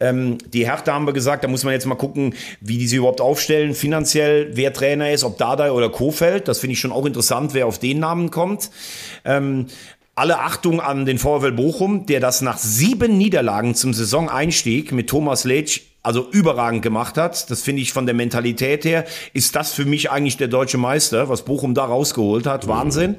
[0.00, 2.96] Ähm, die Hertha haben wir gesagt, da muss man jetzt mal gucken, wie die sie
[2.96, 6.48] überhaupt aufstellen, finanziell, wer Trainer ist, ob Dardai oder Kofeld.
[6.48, 8.70] Das finde ich schon auch interessant, wer auf den Namen kommt.
[9.24, 9.66] Ähm,
[10.14, 15.44] alle Achtung an den VfL Bochum, der das nach sieben Niederlagen zum Saisoneinstieg mit Thomas
[15.44, 17.50] Letsch also überragend gemacht hat.
[17.50, 21.28] Das finde ich von der Mentalität her, ist das für mich eigentlich der deutsche Meister,
[21.28, 22.68] was Bochum da rausgeholt hat.
[22.68, 23.16] Wahnsinn.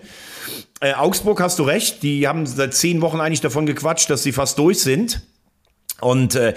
[0.80, 4.32] Äh, Augsburg hast du recht, die haben seit zehn Wochen eigentlich davon gequatscht, dass sie
[4.32, 5.22] fast durch sind.
[6.02, 6.56] Und äh,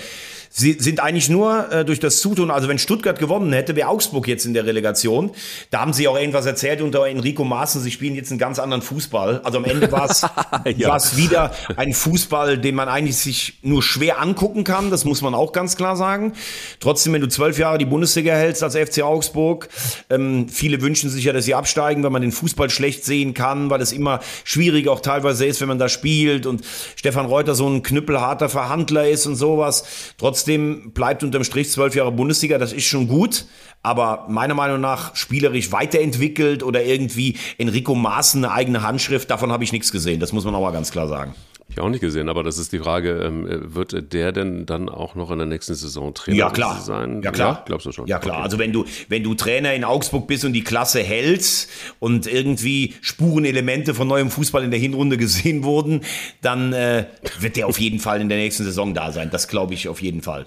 [0.56, 4.28] sie sind eigentlich nur äh, durch das Zutun, also wenn Stuttgart gewonnen hätte, wäre Augsburg
[4.28, 5.32] jetzt in der Relegation.
[5.72, 8.80] Da haben sie auch irgendwas erzählt unter Enrico Maaßen, sie spielen jetzt einen ganz anderen
[8.80, 9.40] Fußball.
[9.42, 10.22] Also am Ende war es
[10.76, 10.96] Ja.
[11.16, 15.50] wieder ein Fußball, den man eigentlich sich nur schwer angucken kann, das muss man auch
[15.52, 16.34] ganz klar sagen.
[16.78, 19.68] Trotzdem, wenn du zwölf Jahre die Bundesliga hältst als FC Augsburg,
[20.08, 23.70] ähm, viele wünschen sich ja, dass sie absteigen, weil man den Fußball schlecht sehen kann,
[23.70, 26.62] weil es immer schwierig auch teilweise ist, wenn man da spielt und
[26.94, 29.84] Stefan Reuter so ein knüppelharter Verhandler ist und sowas.
[30.16, 30.43] Trotzdem
[30.92, 33.46] bleibt unterm Strich zwölf Jahre Bundesliga, das ist schon gut.
[33.82, 39.62] Aber meiner Meinung nach spielerisch weiterentwickelt oder irgendwie Enrico Maaßen eine eigene Handschrift, davon habe
[39.62, 40.20] ich nichts gesehen.
[40.20, 41.34] Das muss man auch mal ganz klar sagen.
[41.68, 45.14] Ich auch nicht gesehen, aber das ist die Frage, ähm, wird der denn dann auch
[45.14, 46.80] noch in der nächsten Saison Trainer Ja, klar.
[46.80, 47.22] sein?
[47.22, 47.62] Ja, klar.
[47.66, 48.06] glaubst du schon?
[48.06, 48.36] Ja, klar.
[48.36, 48.44] Okay.
[48.44, 52.94] Also wenn du, wenn du Trainer in Augsburg bist und die Klasse hältst und irgendwie
[53.00, 56.02] Spurenelemente von neuem Fußball in der Hinrunde gesehen wurden,
[56.42, 57.06] dann äh,
[57.40, 59.30] wird der auf jeden Fall in der nächsten Saison da sein.
[59.32, 60.46] Das glaube ich auf jeden Fall.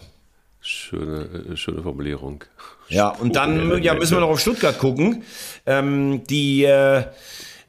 [0.62, 2.44] Schöne, äh, schöne Formulierung.
[2.90, 5.24] Ja, und dann ja, müssen wir noch auf Stuttgart gucken,
[5.66, 7.04] ähm, die äh,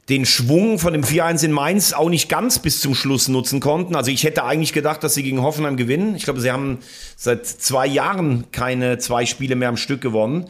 [0.08, 3.94] den Schwung von dem 4-1 in Mainz auch nicht ganz bis zum Schluss nutzen konnten.
[3.94, 6.14] Also ich hätte eigentlich gedacht, dass sie gegen Hoffenheim gewinnen.
[6.16, 6.78] Ich glaube, sie haben
[7.16, 10.46] seit zwei Jahren keine zwei Spiele mehr am Stück gewonnen.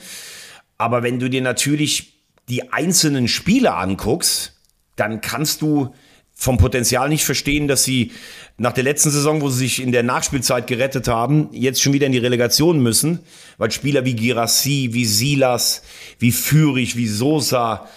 [0.77, 2.15] Aber wenn du dir natürlich
[2.49, 4.55] die einzelnen Spiele anguckst,
[4.95, 5.93] dann kannst du
[6.35, 8.13] vom Potenzial nicht verstehen, dass sie
[8.59, 12.07] nach der letzten Saison, wo sie sich in der Nachspielzeit gerettet haben, jetzt schon wieder
[12.07, 13.19] in die Relegation müssen,
[13.59, 15.83] weil Spieler wie Girassi, wie Silas,
[16.21, 17.89] wie Fürich, wie Sosa,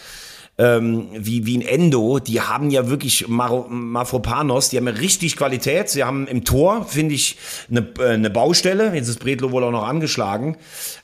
[0.57, 5.37] ähm, wie, wie ein Endo, die haben ja wirklich Maro, Mafropanos, die haben ja richtig
[5.37, 5.89] Qualität.
[5.89, 7.37] Sie haben im Tor, finde ich,
[7.69, 8.93] eine, äh, eine Baustelle.
[8.93, 10.57] Jetzt ist Bredlo wohl auch noch angeschlagen.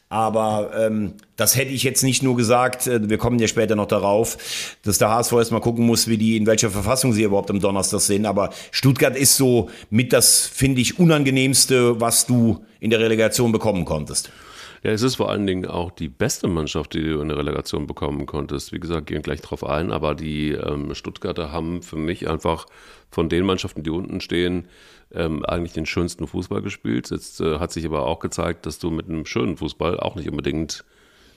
[0.10, 3.88] Aber ähm, das hätte ich jetzt nicht nur gesagt, äh, wir kommen ja später noch
[3.88, 4.38] darauf,
[4.84, 8.00] dass der HSV erstmal gucken muss, wie die, in welcher Verfassung sie überhaupt am Donnerstag
[8.00, 8.26] sind.
[8.26, 13.84] Aber Stuttgart ist so mit das, finde ich, unangenehmste, was du in der Relegation bekommen
[13.84, 14.32] konntest.
[14.88, 17.88] Ja, es ist vor allen Dingen auch die beste Mannschaft, die du in der Relegation
[17.88, 18.72] bekommen konntest.
[18.72, 22.68] Wie gesagt, gehen gleich drauf ein, aber die ähm, Stuttgarter haben für mich einfach
[23.12, 24.70] von den Mannschaften, die unten stehen,
[25.14, 27.10] ähm, eigentlich den schönsten Fußball gespielt.
[27.12, 30.30] Jetzt äh, hat sich aber auch gezeigt, dass du mit einem schönen Fußball auch nicht
[30.30, 30.86] unbedingt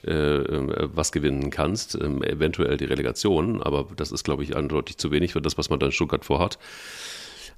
[0.06, 4.96] äh, äh, was gewinnen kannst, ähm, eventuell die Relegation, aber das ist, glaube ich, eindeutig
[4.96, 6.60] zu wenig für das, was man dann in Stuttgart vorhat.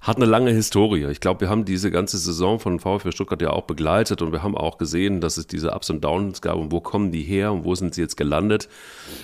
[0.03, 1.07] Hat eine lange Historie.
[1.13, 4.43] Ich glaube, wir haben diese ganze Saison von VfB Stuttgart ja auch begleitet und wir
[4.43, 7.53] haben auch gesehen, dass es diese Ups und Downs gab und wo kommen die her
[7.53, 8.69] und wo sind sie jetzt gelandet.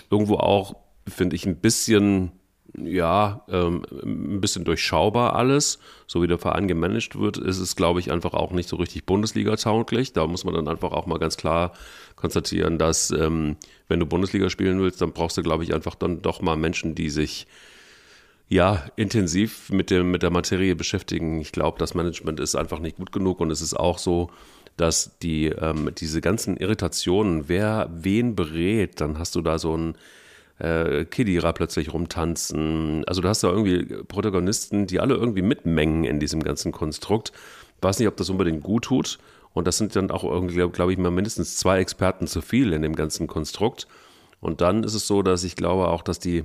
[0.08, 0.76] Irgendwo auch,
[1.08, 2.30] finde ich, ein bisschen
[2.76, 5.80] ja, ähm, ein bisschen durchschaubar alles.
[6.06, 9.04] So wie der Verein gemanagt wird, ist es, glaube ich, einfach auch nicht so richtig
[9.04, 10.12] Bundesliga-tauglich.
[10.12, 11.72] Da muss man dann einfach auch mal ganz klar
[12.14, 13.56] konstatieren, dass ähm,
[13.88, 16.94] wenn du Bundesliga spielen willst, dann brauchst du, glaube ich, einfach dann doch mal Menschen,
[16.94, 17.48] die sich
[18.48, 21.40] ja, intensiv mit, dem, mit der Materie beschäftigen.
[21.40, 24.30] Ich glaube, das Management ist einfach nicht gut genug und es ist auch so,
[24.76, 29.96] dass die, ähm, diese ganzen Irritationen, wer wen berät, dann hast du da so ein
[30.60, 33.04] äh, Kidira plötzlich rumtanzen.
[33.06, 37.32] Also du hast da irgendwie Protagonisten, die alle irgendwie mitmengen in diesem ganzen Konstrukt.
[37.82, 39.18] Weiß nicht, ob das unbedingt gut tut.
[39.52, 42.72] Und das sind dann auch irgendwie, glaube glaub ich, mal mindestens zwei Experten zu viel
[42.72, 43.88] in dem ganzen Konstrukt.
[44.40, 46.44] Und dann ist es so, dass ich glaube auch, dass die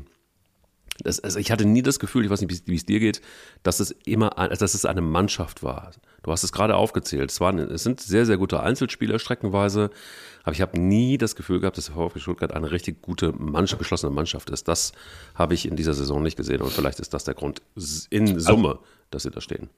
[1.00, 3.22] das, also ich hatte nie das Gefühl, ich weiß nicht, wie es dir geht,
[3.64, 5.92] dass es immer, dass es eine Mannschaft war.
[6.22, 7.32] Du hast es gerade aufgezählt.
[7.32, 9.90] Es, waren, es sind sehr, sehr gute Einzelspieler streckenweise,
[10.44, 13.80] aber ich habe nie das Gefühl gehabt, dass der VfB Stuttgart eine richtig gute Mannschaft,
[13.80, 14.68] geschlossene Mannschaft ist.
[14.68, 14.94] Das
[15.36, 17.62] habe ich in dieser Saison nicht gesehen und vielleicht ist das der Grund
[18.10, 18.80] in Summe,
[19.10, 19.70] dass sie da stehen.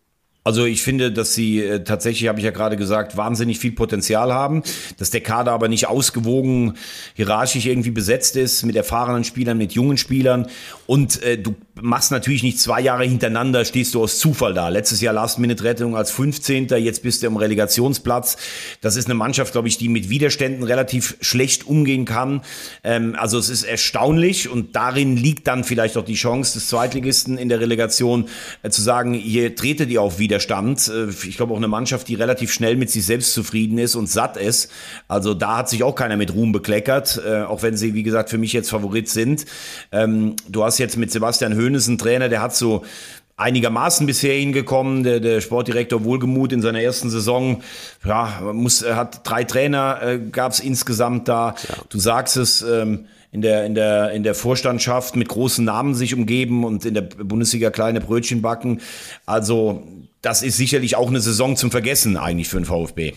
[0.47, 4.31] Also ich finde, dass sie äh, tatsächlich, habe ich ja gerade gesagt, wahnsinnig viel Potenzial
[4.31, 4.61] haben,
[4.99, 6.77] dass der Kader aber nicht ausgewogen
[7.15, 10.47] hierarchisch irgendwie besetzt ist mit erfahrenen Spielern, mit jungen Spielern.
[10.85, 14.69] Und äh, du machst natürlich nicht zwei Jahre hintereinander, stehst du aus Zufall da.
[14.69, 16.67] Letztes Jahr Last-Minute-Rettung als 15.
[16.67, 18.37] Jetzt bist du im Relegationsplatz.
[18.81, 22.41] Das ist eine Mannschaft, glaube ich, die mit Widerständen relativ schlecht umgehen kann.
[22.83, 27.37] Ähm, also es ist erstaunlich und darin liegt dann vielleicht auch die Chance des Zweitligisten
[27.37, 28.29] in der Relegation
[28.63, 30.87] äh, zu sagen, hier tretet ihr auf Widerstand.
[30.87, 34.09] Äh, ich glaube auch eine Mannschaft, die relativ schnell mit sich selbst zufrieden ist und
[34.09, 34.71] satt ist.
[35.07, 38.29] Also da hat sich auch keiner mit Ruhm bekleckert, äh, auch wenn sie, wie gesagt,
[38.29, 39.45] für mich jetzt Favorit sind.
[39.91, 42.83] Ähm, du hast jetzt mit Sebastian Hoeneß einen Trainer, der hat so
[43.37, 45.03] einigermaßen bisher hingekommen.
[45.03, 47.61] Der, der Sportdirektor Wohlgemuth in seiner ersten Saison,
[48.05, 51.55] ja, muss, hat drei Trainer, äh, gab es insgesamt da.
[51.67, 51.75] Ja.
[51.89, 56.13] Du sagst es, ähm, in der, in der, in der Vorstandschaft mit großen Namen sich
[56.13, 58.79] umgeben und in der Bundesliga kleine Brötchen backen.
[59.25, 59.83] Also
[60.21, 63.13] das ist sicherlich auch eine Saison zum Vergessen eigentlich für den VfB.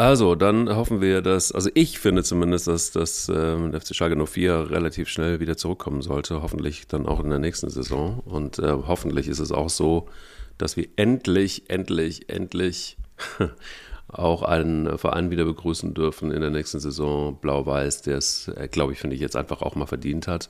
[0.00, 4.70] Also, dann hoffen wir, dass, also ich finde zumindest, dass das ähm, FC Schalke 04
[4.70, 6.40] relativ schnell wieder zurückkommen sollte.
[6.40, 8.20] Hoffentlich dann auch in der nächsten Saison.
[8.20, 10.08] Und äh, hoffentlich ist es auch so,
[10.56, 12.96] dass wir endlich, endlich, endlich
[14.08, 18.94] auch einen Verein wieder begrüßen dürfen in der nächsten Saison, Blau-Weiß, der es, äh, glaube
[18.94, 20.48] ich, finde ich, jetzt einfach auch mal verdient hat.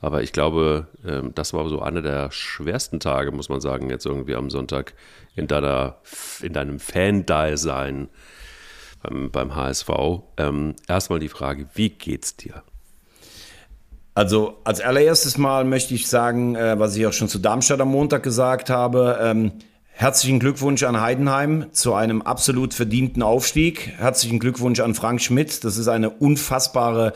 [0.00, 4.06] Aber ich glaube, ähm, das war so einer der schwersten Tage, muss man sagen, jetzt
[4.06, 4.94] irgendwie am Sonntag
[5.34, 5.96] in, deiner,
[6.40, 8.08] in deinem Fan-Dasein
[9.06, 9.90] beim, beim HSV.
[10.36, 12.62] Ähm, erstmal die Frage, wie geht's dir?
[14.14, 17.88] Also als allererstes Mal möchte ich sagen, äh, was ich auch schon zu Darmstadt am
[17.88, 19.52] Montag gesagt habe, ähm,
[19.98, 23.94] Herzlichen Glückwunsch an Heidenheim zu einem absolut verdienten Aufstieg.
[23.96, 25.64] Herzlichen Glückwunsch an Frank Schmidt.
[25.64, 27.14] Das ist eine unfassbare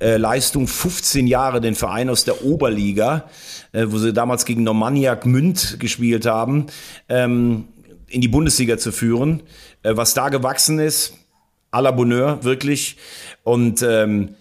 [0.00, 0.68] äh, Leistung.
[0.68, 3.28] 15 Jahre den Verein aus der Oberliga,
[3.72, 6.66] äh, wo sie damals gegen Normanniak Münd gespielt haben,
[7.08, 7.64] ähm,
[8.06, 9.42] in die Bundesliga zu führen.
[9.82, 11.14] Äh, was da gewachsen ist,
[11.72, 12.96] à la Bonheur, wirklich.
[13.42, 14.36] Und ähm,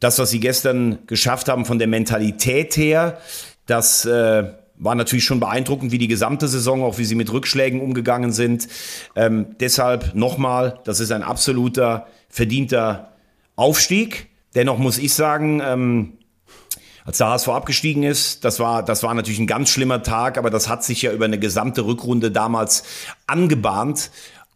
[0.00, 3.18] das, was sie gestern geschafft haben von der Mentalität her,
[3.66, 4.04] das...
[4.04, 4.52] Äh,
[4.82, 8.66] war natürlich schon beeindruckend, wie die gesamte Saison, auch wie sie mit Rückschlägen umgegangen sind.
[9.14, 13.12] Ähm, deshalb nochmal, das ist ein absoluter verdienter
[13.54, 14.28] Aufstieg.
[14.54, 16.14] Dennoch muss ich sagen, ähm,
[17.04, 20.50] als der HSV abgestiegen ist, das war, das war natürlich ein ganz schlimmer Tag, aber
[20.50, 22.84] das hat sich ja über eine gesamte Rückrunde damals
[23.26, 24.10] angebahnt.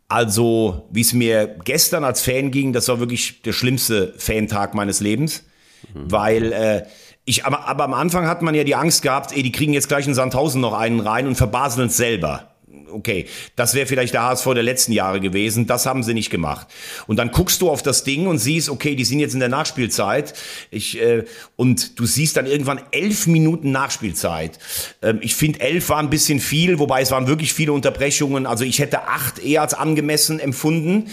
[0.08, 5.00] Also, wie es mir gestern als Fan ging, das war wirklich der schlimmste Fantag meines
[5.00, 5.44] Lebens,
[5.92, 6.12] mhm.
[6.12, 6.86] weil äh,
[7.24, 9.88] ich, aber, aber am Anfang hat man ja die Angst gehabt, ey, die kriegen jetzt
[9.88, 12.55] gleich in Sandhausen noch einen rein und verbaseln es selber.
[12.90, 15.66] Okay, das wäre vielleicht der HSV der letzten Jahre gewesen.
[15.66, 16.68] Das haben sie nicht gemacht.
[17.06, 19.48] Und dann guckst du auf das Ding und siehst, okay, die sind jetzt in der
[19.48, 20.34] Nachspielzeit.
[20.70, 21.24] Ich, äh,
[21.56, 24.58] und du siehst dann irgendwann elf Minuten Nachspielzeit.
[25.02, 28.46] Ähm, ich finde, elf war ein bisschen viel, wobei es waren wirklich viele Unterbrechungen.
[28.46, 31.10] Also ich hätte acht eher als angemessen empfunden.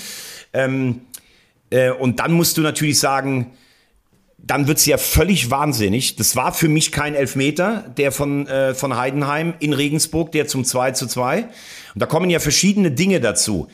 [0.53, 1.01] Ähm,
[1.69, 3.51] äh, und dann musst du natürlich sagen,
[4.45, 6.17] dann wird's ja völlig wahnsinnig.
[6.17, 10.65] Das war für mich kein Elfmeter, der von, äh, von Heidenheim in Regensburg, der zum
[10.65, 11.43] 2 zu 2.
[11.43, 13.67] Und da kommen ja verschiedene Dinge dazu.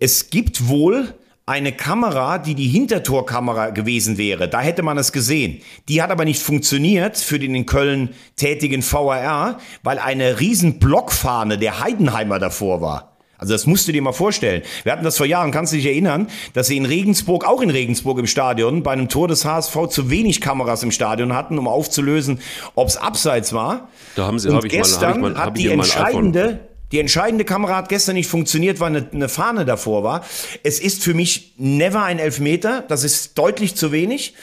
[0.00, 1.14] Es gibt wohl
[1.46, 4.48] eine Kamera, die die Hintertorkamera gewesen wäre.
[4.48, 5.62] Da hätte man es gesehen.
[5.88, 11.56] Die hat aber nicht funktioniert für den in Köln tätigen VAR, weil eine riesen Blockfahne
[11.56, 13.09] der Heidenheimer davor war.
[13.40, 14.62] Also das musst du dir mal vorstellen.
[14.84, 17.70] Wir hatten das vor Jahren, kannst du dich erinnern, dass sie in Regensburg, auch in
[17.70, 21.66] Regensburg im Stadion, bei einem Tor des HSV zu wenig Kameras im Stadion hatten, um
[21.66, 22.40] aufzulösen,
[22.74, 23.88] ob es abseits war.
[24.14, 26.60] Da haben sie, Und hab gestern mal, hab mal, hat die entscheidende,
[26.92, 30.24] die entscheidende Kamera hat gestern nicht funktioniert, weil eine, eine Fahne davor war.
[30.62, 32.84] Es ist für mich never ein Elfmeter.
[32.86, 34.34] Das ist deutlich zu wenig.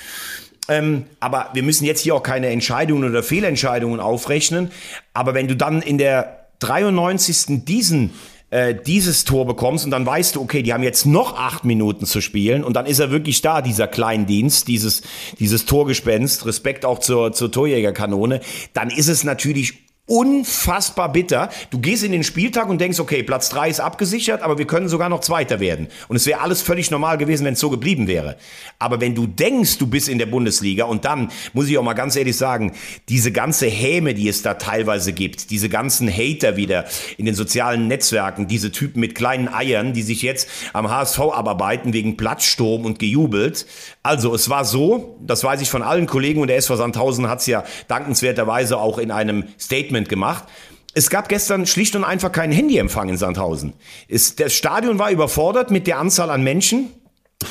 [0.70, 4.72] Ähm, aber wir müssen jetzt hier auch keine Entscheidungen oder Fehlentscheidungen aufrechnen.
[5.14, 7.66] Aber wenn du dann in der 93.
[7.66, 8.14] diesen
[8.50, 12.06] äh, dieses Tor bekommst und dann weißt du, okay, die haben jetzt noch acht Minuten
[12.06, 15.02] zu spielen und dann ist er wirklich da, dieser Kleindienst, dieses,
[15.40, 18.42] dieses Torgespenst, Respekt auch zur, zur Torjägerkanone,
[18.74, 21.50] dann ist es natürlich unfassbar bitter.
[21.70, 24.88] Du gehst in den Spieltag und denkst, okay, Platz drei ist abgesichert, aber wir können
[24.88, 25.88] sogar noch Zweiter werden.
[26.08, 28.38] Und es wäre alles völlig normal gewesen, wenn es so geblieben wäre.
[28.80, 31.94] Aber wenn du denkst, du bist in der Bundesliga und dann, muss ich auch mal
[31.94, 32.72] ganz ehrlich sagen,
[33.10, 36.86] diese ganze Häme, die es da teilweise gibt, diese ganzen Hater wieder
[37.18, 41.92] in den sozialen Netzwerken, diese Typen mit kleinen Eiern, die sich jetzt am HSV abarbeiten
[41.92, 43.66] wegen Platzsturm und gejubelt.
[44.04, 47.40] Also es war so, das weiß ich von allen Kollegen und der SV Sandhausen hat
[47.40, 50.46] es ja dankenswerterweise auch in einem Statement Statement gemacht.
[50.94, 53.74] Es gab gestern schlicht und einfach keinen Handyempfang in Sandhausen.
[54.08, 56.90] Es, das Stadion war überfordert mit der Anzahl an Menschen,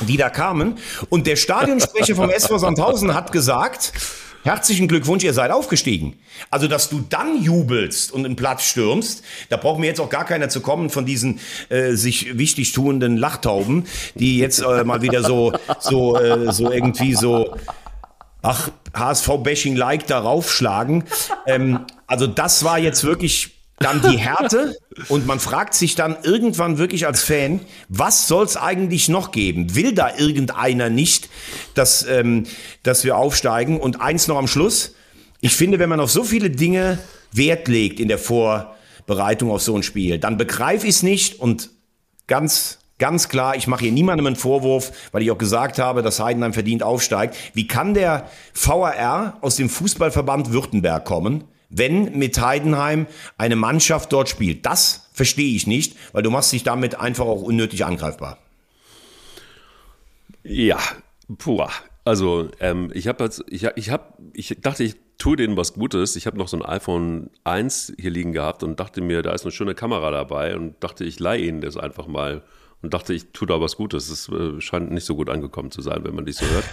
[0.07, 0.77] die da kamen.
[1.09, 3.93] Und der Stadionsprecher vom SV Sandhausen hat gesagt,
[4.43, 6.13] Herzlichen Glückwunsch, ihr seid aufgestiegen.
[6.51, 10.23] Also, dass du dann jubelst und einen Platz stürmst, da braucht mir jetzt auch gar
[10.23, 15.21] keiner zu kommen von diesen äh, sich wichtig tuenden Lachtauben, die jetzt äh, mal wieder
[15.21, 17.57] so, so, äh, so irgendwie so
[18.41, 21.03] ach, HSV-Bashing like darauf schlagen.
[21.45, 24.75] Ähm, also das war jetzt wirklich dann die Härte
[25.09, 29.75] und man fragt sich dann irgendwann wirklich als Fan, was soll es eigentlich noch geben?
[29.75, 31.29] Will da irgendeiner nicht,
[31.75, 32.45] dass, ähm,
[32.83, 33.79] dass wir aufsteigen?
[33.79, 34.95] Und eins noch am Schluss.
[35.41, 36.97] Ich finde, wenn man auf so viele Dinge
[37.31, 41.69] Wert legt in der Vorbereitung auf so ein Spiel, dann begreife ich es nicht und
[42.25, 46.19] ganz Ganz klar, ich mache hier niemandem einen Vorwurf, weil ich auch gesagt habe, dass
[46.19, 47.35] Heidenheim verdient aufsteigt.
[47.53, 53.07] Wie kann der VRR aus dem Fußballverband Württemberg kommen, wenn mit Heidenheim
[53.37, 54.65] eine Mannschaft dort spielt?
[54.65, 58.37] Das verstehe ich nicht, weil du machst dich damit einfach auch unnötig angreifbar.
[60.43, 60.79] Ja,
[61.37, 61.65] puh.
[62.05, 66.15] Also ähm, ich habe ich, ich habe, ich dachte, ich tue denen was Gutes.
[66.15, 69.43] Ich habe noch so ein iPhone 1 hier liegen gehabt und dachte mir, da ist
[69.43, 72.43] eine schöne Kamera dabei und dachte, ich leihe ihnen das einfach mal
[72.81, 74.09] und dachte, ich tue da was Gutes.
[74.09, 76.65] Es äh, scheint nicht so gut angekommen zu sein, wenn man dich so hört.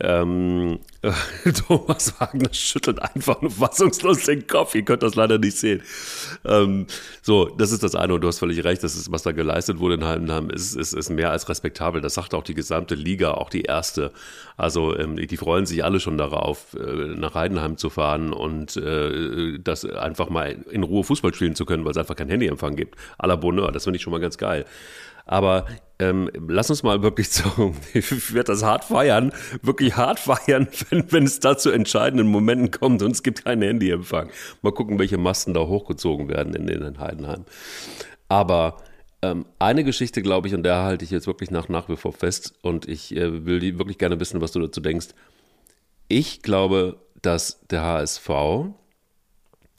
[0.00, 0.78] Ähm, äh,
[1.66, 4.74] Thomas Wagner schüttelt einfach nur fassungslos den Kopf.
[4.74, 5.82] Ihr könnt das leider nicht sehen.
[6.44, 6.86] Ähm,
[7.22, 8.84] so, das ist das eine und du hast völlig recht.
[8.84, 12.00] Das ist, was da geleistet wurde in Heidenheim, ist, ist, ist mehr als respektabel.
[12.00, 14.12] Das sagt auch die gesamte Liga, auch die erste.
[14.56, 19.58] Also ähm, die freuen sich alle schon darauf, äh, nach Heidenheim zu fahren und äh,
[19.58, 22.96] das einfach mal in Ruhe Fußball spielen zu können, weil es einfach kein Handyempfang gibt.
[23.18, 24.66] À la Bonheur, das finde ich schon mal ganz geil.
[25.24, 25.66] Aber
[26.02, 29.32] ähm, lass uns mal wirklich so, ich werde das hart feiern,
[29.62, 33.62] wirklich hart feiern, wenn, wenn es da zu entscheidenden Momenten kommt und es gibt keinen
[33.62, 34.30] Handyempfang.
[34.62, 37.44] Mal gucken, welche Masten da hochgezogen werden in den Heidenheim.
[38.28, 38.78] Aber
[39.22, 42.12] ähm, eine Geschichte, glaube ich, und der halte ich jetzt wirklich nach, nach wie vor
[42.12, 45.08] fest und ich äh, will die wirklich gerne wissen, was du dazu denkst.
[46.08, 48.28] Ich glaube, dass der HSV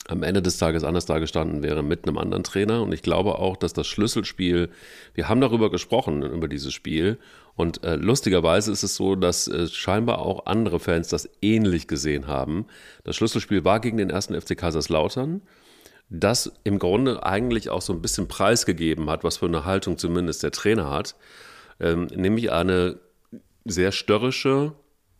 [0.08, 2.82] am Ende des Tages anders dargestanden wäre mit einem anderen Trainer.
[2.82, 4.70] Und ich glaube auch, dass das Schlüsselspiel,
[5.14, 7.18] wir haben darüber gesprochen, über dieses Spiel.
[7.56, 12.26] Und äh, lustigerweise ist es so, dass äh, scheinbar auch andere Fans das ähnlich gesehen
[12.26, 12.66] haben.
[13.04, 15.42] Das Schlüsselspiel war gegen den ersten FC Kaiserslautern,
[16.10, 20.42] das im Grunde eigentlich auch so ein bisschen preisgegeben hat, was für eine Haltung zumindest
[20.42, 21.16] der Trainer hat.
[21.80, 23.00] Ähm, nämlich eine
[23.64, 24.72] sehr störrische,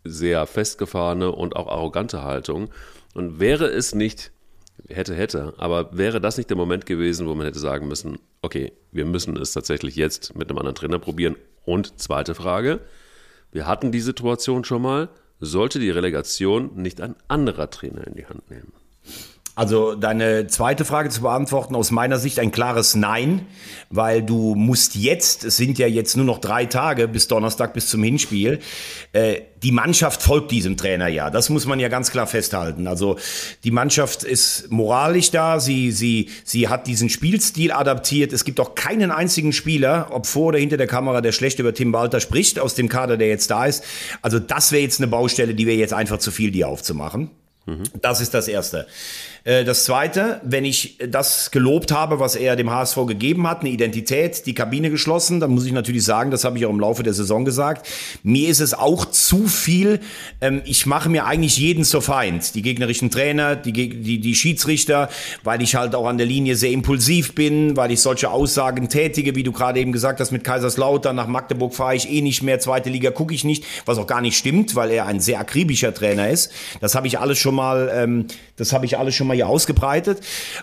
[0.05, 2.71] sehr festgefahrene und auch arrogante Haltung.
[3.15, 4.34] Und wäre es nicht
[4.89, 5.55] hätte, hätte.
[5.59, 9.37] Aber wäre das nicht der Moment gewesen, wo man hätte sagen müssen, okay, wir müssen
[9.37, 11.37] es tatsächlich jetzt mit einem anderen Trainer probieren?
[11.65, 12.81] Und zweite Frage,
[13.53, 15.09] wir hatten die Situation schon mal,
[15.41, 18.73] sollte die Relegation nicht ein anderer Trainer in die Hand nehmen?
[19.57, 23.47] Also deine zweite Frage zu beantworten, aus meiner Sicht ein klares Nein,
[23.89, 27.87] weil du musst jetzt, es sind ja jetzt nur noch drei Tage bis Donnerstag, bis
[27.87, 28.59] zum Hinspiel,
[29.13, 31.31] äh, die Mannschaft folgt diesem Trainer ja.
[31.31, 32.89] Das muss man ja ganz klar festhalten.
[32.89, 33.17] Also
[33.63, 38.33] die Mannschaft ist moralisch da, sie, sie, sie hat diesen Spielstil adaptiert.
[38.33, 41.73] Es gibt auch keinen einzigen Spieler, ob vor oder hinter der Kamera, der schlecht über
[41.73, 43.85] Tim Walter spricht, aus dem Kader, der jetzt da ist.
[44.21, 47.31] Also das wäre jetzt eine Baustelle, die wäre jetzt einfach zu viel, die aufzumachen.
[47.67, 47.85] Mhm.
[48.03, 48.87] Das ist das Erste.
[49.45, 53.71] Äh, das Zweite, wenn ich das gelobt habe, was er dem HSV gegeben hat, eine
[53.71, 57.03] Identität, die Kabine geschlossen, dann muss ich natürlich sagen, das habe ich auch im Laufe
[57.03, 57.87] der Saison gesagt,
[58.23, 60.01] mir ist es auch zu viel.
[60.41, 62.55] Ähm, ich mache mir eigentlich jeden zur Feind.
[62.55, 65.11] Die gegnerischen Trainer, die, die, die Schiedsrichter,
[65.43, 69.35] weil ich halt auch an der Linie sehr impulsiv bin, weil ich solche Aussagen tätige,
[69.35, 72.61] wie du gerade eben gesagt hast, mit Kaiserslautern, nach Magdeburg fahre ich eh nicht mehr,
[72.61, 75.93] zweite Liga gucke ich nicht, was auch gar nicht stimmt, weil er ein sehr akribischer
[75.93, 76.51] Trainer ist.
[76.81, 78.27] Das habe ich alles schon mal, ähm,
[78.57, 80.21] das habe ich alles schon mal mal hier ausgebreitet.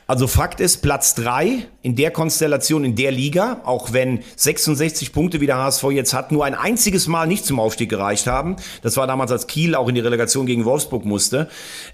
[0.07, 5.41] Also Fakt ist, Platz drei in der Konstellation, in der Liga, auch wenn 66 Punkte
[5.41, 8.55] wie der HSV jetzt hat, nur ein einziges Mal nicht zum Aufstieg gereicht haben.
[8.82, 11.49] Das war damals, als Kiel auch in die Relegation gegen Wolfsburg musste.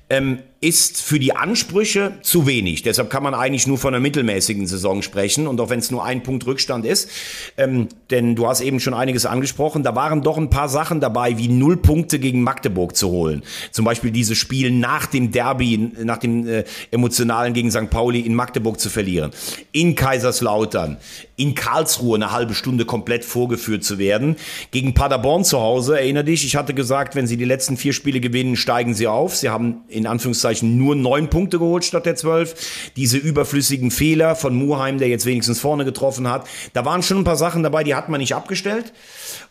[0.10, 2.82] Ähm, ist für die Ansprüche zu wenig.
[2.82, 6.04] Deshalb kann man eigentlich nur von einer mittelmäßigen Saison sprechen und auch wenn es nur
[6.04, 7.10] ein Punkt Rückstand ist.
[7.58, 11.38] Ähm, denn du hast eben schon einiges angesprochen, da waren doch ein paar Sachen dabei,
[11.38, 13.44] wie null Punkte gegen Magdeburg zu holen.
[13.72, 17.90] Zum Beispiel dieses Spiel nach dem Derby, nach dem äh, emotionalen gegen St.
[17.92, 19.32] Pauli in Magdeburg zu verlieren.
[19.72, 20.98] In Kaiserslautern,
[21.38, 24.36] in Karlsruhe eine halbe Stunde komplett vorgeführt zu werden.
[24.72, 28.20] Gegen Paderborn zu Hause, erinnere dich, ich hatte gesagt, wenn sie die letzten vier Spiele
[28.20, 29.36] gewinnen, steigen sie auf.
[29.36, 32.92] Sie haben in Anführungszeichen nur neun Punkte geholt statt der zwölf.
[32.96, 37.24] Diese überflüssigen Fehler von Muheim, der jetzt wenigstens vorne getroffen hat, da waren schon ein
[37.24, 38.92] paar Sachen dabei, die hat man nicht abgestellt.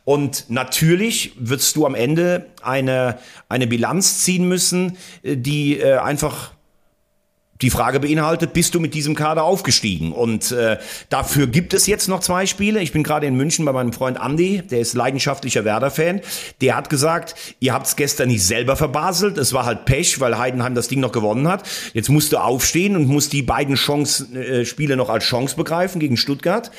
[0.04, 3.18] Und natürlich wirst du am Ende eine,
[3.48, 6.50] eine Bilanz ziehen müssen, äh, die äh, einfach
[7.62, 10.12] die Frage beinhaltet, bist du mit diesem Kader aufgestiegen?
[10.12, 10.78] Und äh,
[11.08, 12.80] dafür gibt es jetzt noch zwei Spiele.
[12.80, 16.20] Ich bin gerade in München bei meinem Freund Andy, der ist leidenschaftlicher Werder-Fan.
[16.60, 19.38] Der hat gesagt, ihr habt es gestern nicht selber verbaselt.
[19.38, 21.66] Es war halt Pech, weil Heidenheim das Ding noch gewonnen hat.
[21.92, 26.00] Jetzt musst du aufstehen und musst die beiden Chance, äh, Spiele noch als Chance begreifen
[26.00, 26.70] gegen Stuttgart.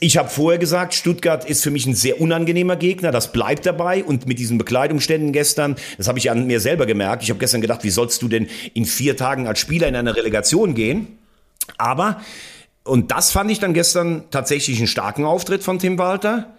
[0.00, 4.04] Ich habe vorher gesagt, Stuttgart ist für mich ein sehr unangenehmer Gegner, das bleibt dabei.
[4.04, 7.24] Und mit diesen Bekleidungsständen gestern, das habe ich an mir selber gemerkt.
[7.24, 10.14] Ich habe gestern gedacht, wie sollst du denn in vier Tagen als Spieler in eine
[10.14, 11.18] Relegation gehen?
[11.78, 12.20] Aber,
[12.84, 16.54] und das fand ich dann gestern tatsächlich einen starken Auftritt von Tim Walter.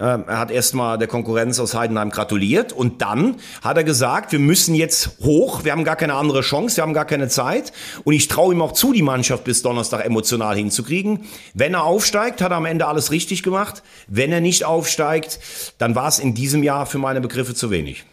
[0.00, 4.40] Ähm, er hat erstmal der Konkurrenz aus Heidenheim gratuliert und dann hat er gesagt, wir
[4.40, 7.72] müssen jetzt hoch, wir haben gar keine andere Chance, wir haben gar keine Zeit
[8.02, 11.26] und ich traue ihm auch zu, die Mannschaft bis Donnerstag emotional hinzukriegen.
[11.54, 13.84] Wenn er aufsteigt, hat er am Ende alles richtig gemacht.
[14.08, 15.38] Wenn er nicht aufsteigt,
[15.78, 18.04] dann war es in diesem Jahr für meine Begriffe zu wenig.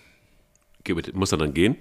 [1.14, 1.78] Muss er dann gehen?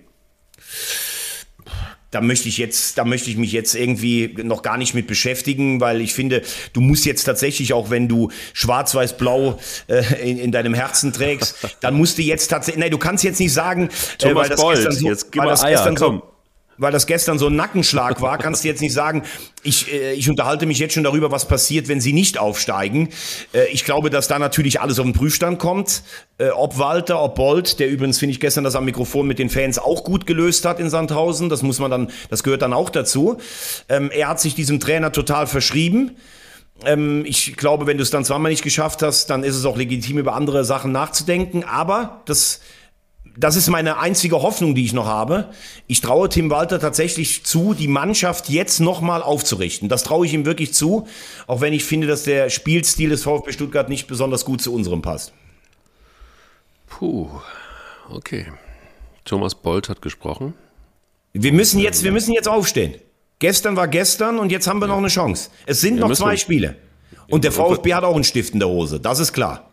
[2.10, 5.80] Da möchte ich jetzt, da möchte ich mich jetzt irgendwie noch gar nicht mit beschäftigen,
[5.80, 6.42] weil ich finde,
[6.72, 11.94] du musst jetzt tatsächlich, auch wenn du schwarz-weiß-blau äh, in, in deinem Herzen trägst, dann
[11.94, 14.76] musst du jetzt tatsächlich, nein, du kannst jetzt nicht sagen, Thomas äh, weil das Bolt,
[14.76, 16.18] gestern so, jetzt gib mal das Eier, gestern komm.
[16.18, 16.29] so,
[16.80, 19.22] weil das gestern so ein Nackenschlag war, kannst du jetzt nicht sagen,
[19.62, 23.10] ich, äh, ich unterhalte mich jetzt schon darüber, was passiert, wenn sie nicht aufsteigen.
[23.52, 26.02] Äh, ich glaube, dass da natürlich alles auf den Prüfstand kommt.
[26.38, 29.50] Äh, ob Walter, ob Bolt, der übrigens, finde ich, gestern das am Mikrofon mit den
[29.50, 31.50] Fans auch gut gelöst hat in Sandhausen.
[31.50, 33.36] Das muss man dann, das gehört dann auch dazu.
[33.88, 36.16] Ähm, er hat sich diesem Trainer total verschrieben.
[36.86, 39.76] Ähm, ich glaube, wenn du es dann zweimal nicht geschafft hast, dann ist es auch
[39.76, 41.64] legitim, über andere Sachen nachzudenken.
[41.64, 42.60] Aber das,
[43.36, 45.50] das ist meine einzige Hoffnung, die ich noch habe.
[45.86, 49.88] Ich traue Tim Walter tatsächlich zu, die Mannschaft jetzt nochmal aufzurichten.
[49.88, 51.06] Das traue ich ihm wirklich zu,
[51.46, 55.00] auch wenn ich finde, dass der Spielstil des VfB Stuttgart nicht besonders gut zu unserem
[55.00, 55.32] passt.
[56.86, 57.28] Puh,
[58.10, 58.46] okay.
[59.24, 60.54] Thomas Bolt hat gesprochen.
[61.32, 62.94] Wir müssen jetzt, wir müssen jetzt aufstehen.
[63.38, 65.50] Gestern war gestern und jetzt haben wir noch eine Chance.
[65.66, 66.36] Es sind Ja, noch zwei.
[66.36, 66.76] Spiele.
[67.28, 69.70] Und der VfB hat auch einen Stift in der Hose, das ist klar.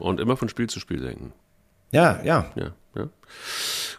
[0.00, 1.32] Und immer von Spiel zu Spiel denken.
[1.94, 2.46] Ja, ja.
[2.56, 3.08] Ja, ja.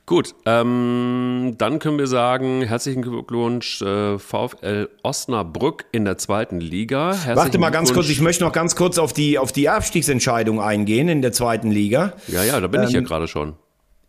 [0.05, 7.13] Gut, ähm, dann können wir sagen, herzlichen Glückwunsch äh, VfL Osnabrück in der zweiten Liga.
[7.13, 10.61] Herzlichen Warte mal ganz kurz, ich möchte noch ganz kurz auf die, auf die Abstiegsentscheidung
[10.61, 12.13] eingehen in der zweiten Liga.
[12.27, 13.53] Ja, ja, da bin ich ja Ähm, gerade schon.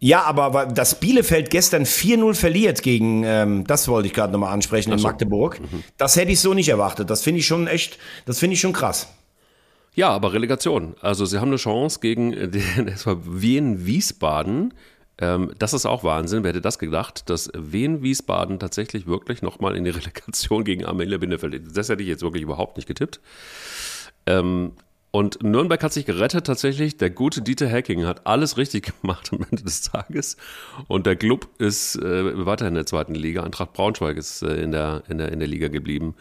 [0.01, 4.93] Ja, aber dass Bielefeld gestern 4-0 verliert gegen, ähm, das wollte ich gerade nochmal ansprechen,
[4.93, 5.07] in so.
[5.07, 5.61] Magdeburg,
[5.97, 7.09] das hätte ich so nicht erwartet.
[7.09, 9.09] Das finde ich schon echt, das finde ich schon krass.
[9.97, 10.95] Ja, aber Relegation.
[11.01, 14.75] Also sie haben eine Chance gegen äh, den SV Wien Wiesbaden.
[15.19, 16.45] Ähm, das ist auch Wahnsinn.
[16.45, 21.17] Wer hätte das gedacht, dass Wien Wiesbaden tatsächlich wirklich nochmal in die Relegation gegen Arminia
[21.17, 21.75] Bielefeld.
[21.75, 23.21] Das hätte ich jetzt wirklich überhaupt nicht getippt.
[24.27, 24.73] Ähm,
[25.13, 26.99] und Nürnberg hat sich gerettet tatsächlich.
[26.99, 30.37] Der gute Dieter Hacking hat alles richtig gemacht am Ende des Tages.
[30.89, 33.43] Und der Club ist äh, weiterhin in der zweiten Liga.
[33.45, 36.17] Eintracht Braunschweig ist äh, in, der, in, der, in der Liga geblieben.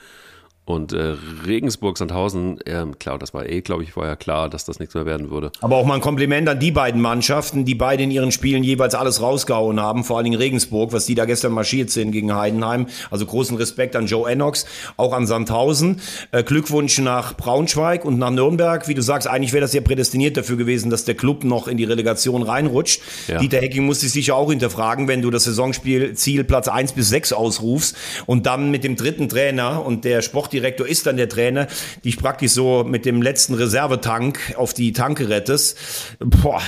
[0.65, 1.13] Und äh,
[1.45, 5.05] Regensburg, Sandhausen, ähm, klar, das war eh, glaube ich, vorher klar, dass das nichts mehr
[5.05, 5.51] werden würde.
[5.61, 8.95] Aber auch mal ein Kompliment an die beiden Mannschaften, die beide in ihren Spielen jeweils
[8.95, 12.87] alles rausgehauen haben, vor allen Dingen Regensburg, was die da gestern marschiert sind gegen Heidenheim.
[13.11, 14.65] Also großen Respekt an Joe Ennox,
[14.97, 16.01] auch an Sandhausen.
[16.31, 18.87] Äh, Glückwunsch nach Braunschweig und nach Nürnberg.
[18.87, 21.77] Wie du sagst, eigentlich wäre das ja prädestiniert dafür gewesen, dass der Club noch in
[21.77, 23.01] die Relegation reinrutscht.
[23.27, 23.37] Ja.
[23.37, 27.09] Dieter Hecking muss sich sicher auch hinterfragen, wenn du das Saisonspiel Ziel Platz 1 bis
[27.09, 27.95] 6 ausrufst
[28.25, 30.23] und dann mit dem dritten Trainer und der
[30.55, 31.67] Sportdirektor ist dann der Trainer,
[32.03, 35.77] dich praktisch so mit dem letzten Reservetank auf die Tanke rettest.
[36.19, 36.61] Boah.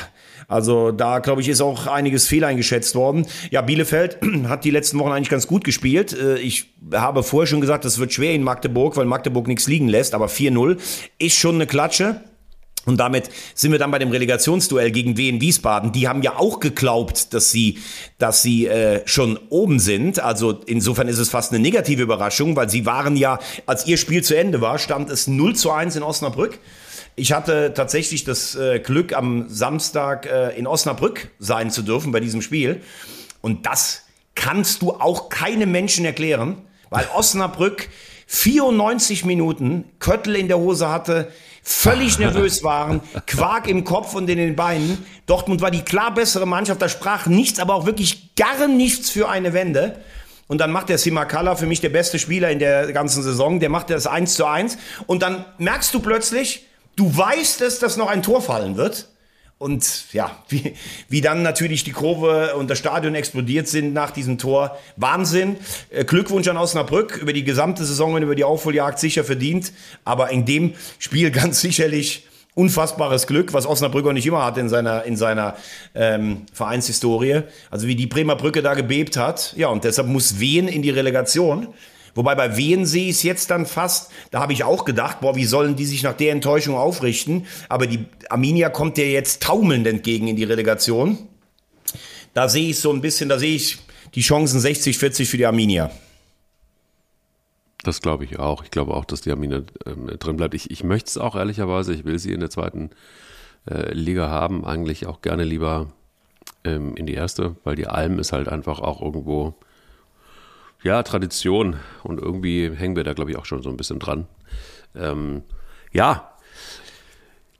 [0.49, 3.27] Also da, glaube ich, ist auch einiges fehleingeschätzt worden.
[3.51, 4.17] Ja, Bielefeld
[4.47, 6.13] hat die letzten Wochen eigentlich ganz gut gespielt.
[6.13, 9.89] Äh, Ich habe vorher schon gesagt, das wird schwer in Magdeburg, weil Magdeburg nichts liegen
[9.89, 10.77] lässt, aber 4-0
[11.19, 12.21] ist schon eine Klatsche.
[12.87, 15.91] Und damit sind wir dann bei dem Relegationsduell gegen Wien Wiesbaden.
[15.91, 17.79] Die haben ja auch geglaubt, dass sie,
[18.17, 20.19] dass sie äh, schon oben sind.
[20.21, 24.23] Also insofern ist es fast eine negative Überraschung, weil sie waren ja, als ihr Spiel
[24.23, 26.59] zu Ende war, stand es 0 zu 1 in Osnabrück.
[27.17, 32.21] Ich hatte tatsächlich das äh, Glück, am Samstag äh, in Osnabrück sein zu dürfen bei
[32.21, 32.81] diesem Spiel.
[33.41, 36.59] Und das kannst du auch keinem Menschen erklären,
[36.89, 37.89] weil Osnabrück
[38.27, 41.31] 94 Minuten Köttel in der Hose hatte,
[41.67, 45.05] völlig nervös waren, Quark im Kopf und in den Beinen.
[45.25, 49.27] Dortmund war die klar bessere Mannschaft, da sprach nichts, aber auch wirklich gar nichts für
[49.27, 49.99] eine Wende.
[50.47, 53.59] Und dann macht der Simakala für mich der beste Spieler in der ganzen Saison.
[53.59, 54.77] Der macht das 1 zu 1.
[55.07, 56.65] Und dann merkst du plötzlich,
[56.95, 59.09] du weißt es, dass noch ein Tor fallen wird.
[59.59, 60.75] Und ja, wie,
[61.09, 64.77] wie dann natürlich die Kurve und das Stadion explodiert sind nach diesem Tor.
[64.97, 65.57] Wahnsinn.
[65.89, 69.73] Äh, Glückwunsch an Osnabrück über die gesamte Saison und über die Aufholjagd sicher verdient.
[70.03, 74.69] Aber in dem Spiel ganz sicherlich unfassbares Glück, was Osnabrück auch nicht immer hat in
[74.69, 75.55] seiner, in seiner
[75.93, 77.41] ähm, Vereinshistorie.
[77.71, 79.53] Also wie die Bremer Brücke da gebebt hat.
[79.57, 81.67] Ja, und deshalb muss Wien in die Relegation.
[82.17, 85.35] Wobei bei Wien sehe ich es jetzt dann fast, da habe ich auch gedacht, boah,
[85.35, 87.45] wie sollen die sich nach der Enttäuschung aufrichten?
[87.69, 91.19] Aber die Arminia kommt dir jetzt taumelnd entgegen in die Relegation.
[92.33, 93.77] Da sehe ich so ein bisschen, da sehe ich
[94.15, 95.91] die Chancen 60-40 für die Arminia.
[97.83, 98.63] Das glaube ich auch.
[98.63, 100.55] Ich glaube auch, dass die Arminia ähm, drin bleibt.
[100.55, 102.89] Ich, ich möchte es auch ehrlicherweise, ich will sie in der zweiten
[103.69, 105.93] äh, Liga haben, eigentlich auch gerne lieber
[106.63, 109.53] ähm, in die erste, weil die Alm ist halt einfach auch irgendwo
[110.83, 111.77] ja, Tradition.
[112.03, 114.27] Und irgendwie hängen wir da, glaube ich, auch schon so ein bisschen dran.
[114.95, 115.43] Ähm,
[115.91, 116.37] ja,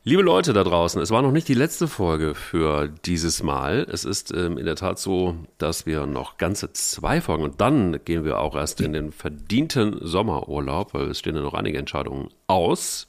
[0.07, 3.85] Liebe Leute da draußen, es war noch nicht die letzte Folge für dieses Mal.
[3.91, 7.99] Es ist ähm, in der Tat so, dass wir noch ganze zwei Folgen und dann
[8.05, 12.29] gehen wir auch erst in den verdienten Sommerurlaub, weil es stehen ja noch einige Entscheidungen
[12.47, 13.07] aus.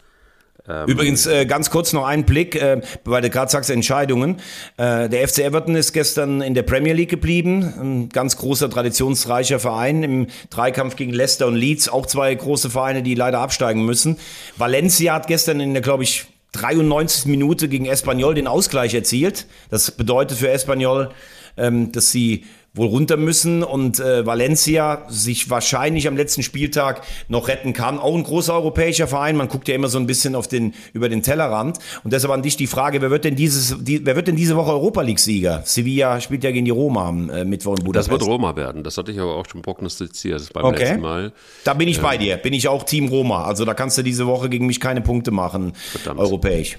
[0.68, 4.36] Ähm, Übrigens, äh, ganz kurz noch einen Blick, äh, weil du gerade sagst Entscheidungen.
[4.76, 7.62] Äh, der FC Everton ist gestern in der Premier League geblieben.
[7.80, 11.88] Ein ganz großer, traditionsreicher Verein im Dreikampf gegen Leicester und Leeds.
[11.88, 14.18] Auch zwei große Vereine, die leider absteigen müssen.
[14.56, 17.26] Valencia hat gestern in der, glaube ich, 93.
[17.26, 19.46] Minute gegen Espanyol den Ausgleich erzielt.
[19.70, 21.10] Das bedeutet für Espanyol,
[21.56, 22.44] ähm, dass sie
[22.78, 27.98] wohl runter müssen und äh, Valencia sich wahrscheinlich am letzten Spieltag noch retten kann.
[27.98, 29.36] Auch ein großer europäischer Verein.
[29.36, 31.78] Man guckt ja immer so ein bisschen auf den, über den Tellerrand.
[32.04, 34.56] Und deshalb an dich die Frage, wer wird denn dieses, die, wer wird denn diese
[34.56, 35.62] Woche Europa League-Sieger?
[35.64, 38.08] Sevilla spielt ja gegen die Roma am äh, Mittwoch in Budapest.
[38.08, 38.84] Das wird Roma werden.
[38.84, 40.84] Das hatte ich aber auch schon prognostiziert beim okay.
[40.84, 41.32] letzten Mal.
[41.64, 42.36] Da bin ich ähm, bei dir.
[42.36, 43.44] Bin ich auch Team Roma.
[43.44, 45.72] Also da kannst du diese Woche gegen mich keine Punkte machen.
[45.92, 46.20] Verdammt.
[46.20, 46.78] Europäisch.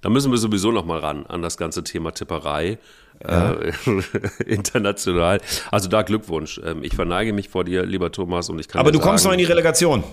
[0.00, 2.78] Da müssen wir sowieso noch mal ran an das ganze Thema Tipperei.
[3.22, 3.52] Ja.
[3.52, 3.72] Äh,
[4.46, 5.40] international.
[5.70, 6.60] Also da Glückwunsch.
[6.64, 8.80] Ähm, ich verneige mich vor dir, lieber Thomas, und ich kann.
[8.80, 10.04] Aber du sagen, kommst noch in die Relegation.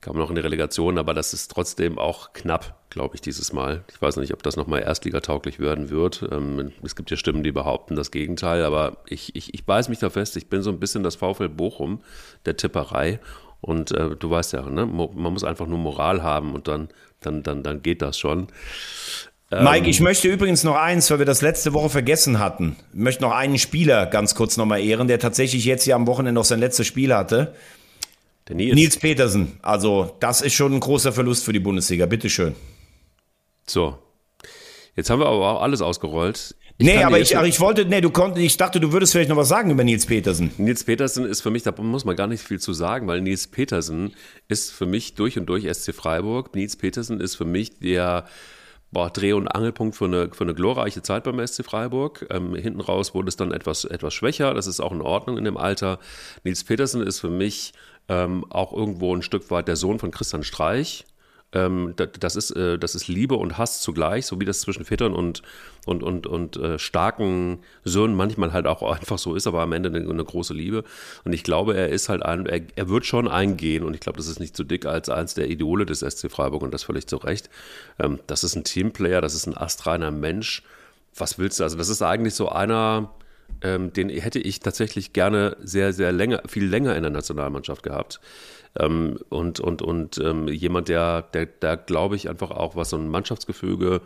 [0.00, 3.84] Kam noch in die Relegation, aber das ist trotzdem auch knapp, glaube ich, dieses Mal.
[3.92, 6.26] Ich weiß nicht, ob das nochmal erstligatauglich werden wird.
[6.32, 9.98] Ähm, es gibt ja Stimmen, die behaupten das Gegenteil, aber ich, ich, ich beiß mich
[9.98, 10.36] da fest.
[10.36, 12.00] Ich bin so ein bisschen das VfL Bochum
[12.46, 13.20] der Tipperei.
[13.60, 14.86] Und äh, du weißt ja, ne?
[14.86, 16.88] man muss einfach nur Moral haben und dann,
[17.20, 18.48] dann, dann, dann geht das schon.
[19.50, 22.76] Mike, ähm, ich möchte übrigens noch eins, weil wir das letzte Woche vergessen hatten.
[22.92, 26.32] Ich möchte noch einen Spieler ganz kurz nochmal ehren, der tatsächlich jetzt ja am Wochenende
[26.32, 27.54] noch sein letztes Spiel hatte.
[28.48, 28.74] Der Nils.
[28.74, 29.58] Nils Petersen.
[29.60, 32.06] Also, das ist schon ein großer Verlust für die Bundesliga.
[32.06, 32.54] Bitteschön.
[33.66, 33.98] So.
[34.96, 36.54] Jetzt haben wir aber auch alles ausgerollt.
[36.80, 39.28] Ich nee, aber ich, aber ich wollte, nee, du konntest, ich dachte, du würdest vielleicht
[39.28, 40.50] noch was sagen über Nils Petersen.
[40.56, 43.48] Nils Petersen ist für mich, da muss man gar nicht viel zu sagen, weil Nils
[43.48, 44.14] Petersen
[44.48, 46.54] ist für mich durch und durch SC Freiburg.
[46.54, 48.24] Nils Petersen ist für mich der,
[48.92, 52.26] boah, Dreh- und Angelpunkt für eine, für eine glorreiche Zeit beim SC Freiburg.
[52.30, 54.54] Ähm, hinten raus wurde es dann etwas, etwas schwächer.
[54.54, 55.98] Das ist auch in Ordnung in dem Alter.
[56.44, 57.74] Nils Petersen ist für mich
[58.08, 61.04] ähm, auch irgendwo ein Stück weit der Sohn von Christian Streich.
[61.52, 65.12] Ähm, das, ist, äh, das ist Liebe und Hass zugleich, so wie das zwischen Vätern
[65.12, 65.42] und,
[65.84, 69.88] und, und, und äh, starken Söhnen manchmal halt auch einfach so ist, aber am Ende
[69.88, 70.84] eine, eine große Liebe.
[71.24, 74.18] Und ich glaube, er ist halt ein, er, er, wird schon eingehen und ich glaube,
[74.18, 77.08] das ist nicht zu dick als eins der Idole des SC Freiburg und das völlig
[77.08, 77.50] zu Recht.
[77.98, 80.62] Ähm, das ist ein Teamplayer, das ist ein astreiner Mensch.
[81.16, 81.64] Was willst du?
[81.64, 83.10] Also, das ist eigentlich so einer,
[83.62, 88.20] ähm, den hätte ich tatsächlich gerne sehr, sehr länger, viel länger in der Nationalmannschaft gehabt.
[88.78, 92.96] Ähm, und und, und ähm, jemand, der, der, der glaube ich, einfach auch, was so
[92.96, 94.00] ein Mannschaftsgefüge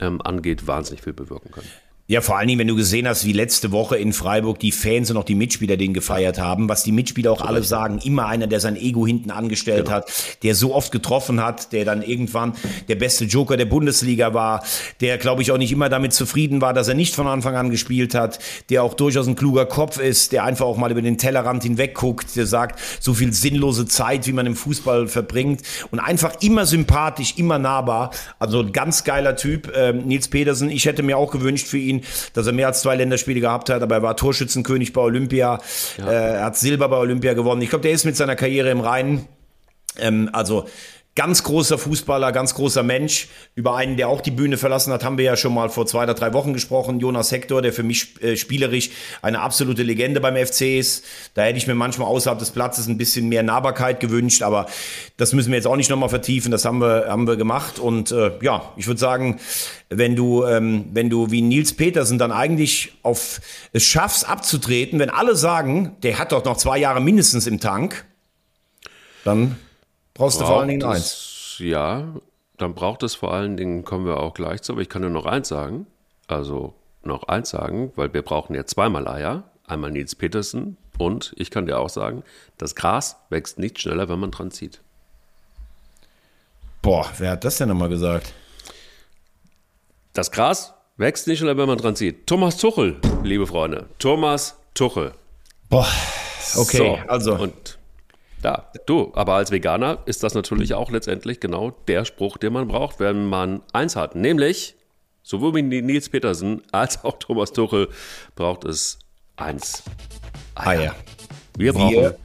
[0.00, 1.64] ähm, angeht, wahnsinnig viel bewirken kann.
[2.06, 5.10] Ja, vor allen Dingen, wenn du gesehen hast, wie letzte Woche in Freiburg die Fans
[5.10, 8.46] und auch die Mitspieler den gefeiert haben, was die Mitspieler auch alle sagen, immer einer,
[8.46, 9.96] der sein Ego hinten angestellt Genau.
[9.96, 12.52] hat, der so oft getroffen hat, der dann irgendwann
[12.88, 14.62] der beste Joker der Bundesliga war,
[15.00, 17.70] der, glaube ich, auch nicht immer damit zufrieden war, dass er nicht von Anfang an
[17.70, 18.38] gespielt hat,
[18.68, 21.94] der auch durchaus ein kluger Kopf ist, der einfach auch mal über den Tellerrand hinweg
[21.94, 26.66] guckt, der sagt, so viel sinnlose Zeit, wie man im Fußball verbringt und einfach immer
[26.66, 28.10] sympathisch, immer nahbar.
[28.38, 30.68] Also ein ganz geiler Typ, ähm, Nils Petersen.
[30.68, 31.93] Ich hätte mir auch gewünscht für ihn,
[32.32, 35.60] dass er mehr als zwei Länderspiele gehabt hat, aber er war Torschützenkönig bei Olympia,
[35.98, 37.62] äh, er hat Silber bei Olympia gewonnen.
[37.62, 39.26] Ich glaube, der ist mit seiner Karriere im Reinen.
[39.98, 40.66] Ähm, also
[41.16, 43.28] ganz großer Fußballer, ganz großer Mensch.
[43.54, 46.02] Über einen, der auch die Bühne verlassen hat, haben wir ja schon mal vor zwei
[46.02, 46.98] oder drei Wochen gesprochen.
[46.98, 48.90] Jonas Hector, der für mich äh, spielerisch
[49.22, 51.04] eine absolute Legende beim FC ist.
[51.34, 54.66] Da hätte ich mir manchmal außerhalb des Platzes ein bisschen mehr Nahbarkeit gewünscht, aber
[55.16, 56.50] das müssen wir jetzt auch nicht nochmal vertiefen.
[56.50, 57.78] Das haben wir, haben wir gemacht.
[57.78, 59.38] Und äh, ja, ich würde sagen,
[59.90, 63.40] wenn du, ähm, wenn du wie Nils Petersen dann eigentlich auf
[63.72, 68.04] es schaffst abzutreten, wenn alle sagen, der hat doch noch zwei Jahre mindestens im Tank,
[69.24, 69.56] dann
[70.14, 71.56] brauchst du vor allen Dingen Braucht eins.
[71.58, 72.14] Ja,
[72.56, 75.10] dann braucht es vor allen Dingen, kommen wir auch gleich zu, aber ich kann nur
[75.10, 75.86] noch eins sagen.
[76.26, 79.44] Also noch eins sagen, weil wir brauchen ja zweimal Eier.
[79.66, 82.22] Einmal Nils Petersen und ich kann dir auch sagen,
[82.58, 84.80] das Gras wächst nicht schneller, wenn man dran zieht.
[86.82, 88.34] Boah, wer hat das denn nochmal gesagt?
[90.12, 92.26] Das Gras wächst nicht schneller, wenn man dran zieht.
[92.26, 93.86] Thomas Tuchel, liebe Freunde.
[93.98, 95.12] Thomas Tuchel.
[95.70, 95.88] Boah,
[96.56, 97.34] okay, So, also.
[97.36, 97.78] Und
[98.44, 102.68] da, du, aber als Veganer ist das natürlich auch letztendlich genau der Spruch, den man
[102.68, 104.14] braucht, wenn man eins hat.
[104.14, 104.76] Nämlich,
[105.22, 107.88] sowohl wie Nils Petersen als auch Thomas Tuchel
[108.34, 108.98] braucht es
[109.36, 109.82] eins.
[110.54, 110.94] Eier.
[111.56, 111.94] Wir brauchen.
[111.94, 112.16] Wir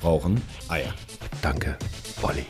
[0.00, 0.94] brauchen Eier.
[1.42, 1.76] Danke,
[2.22, 2.46] Olli.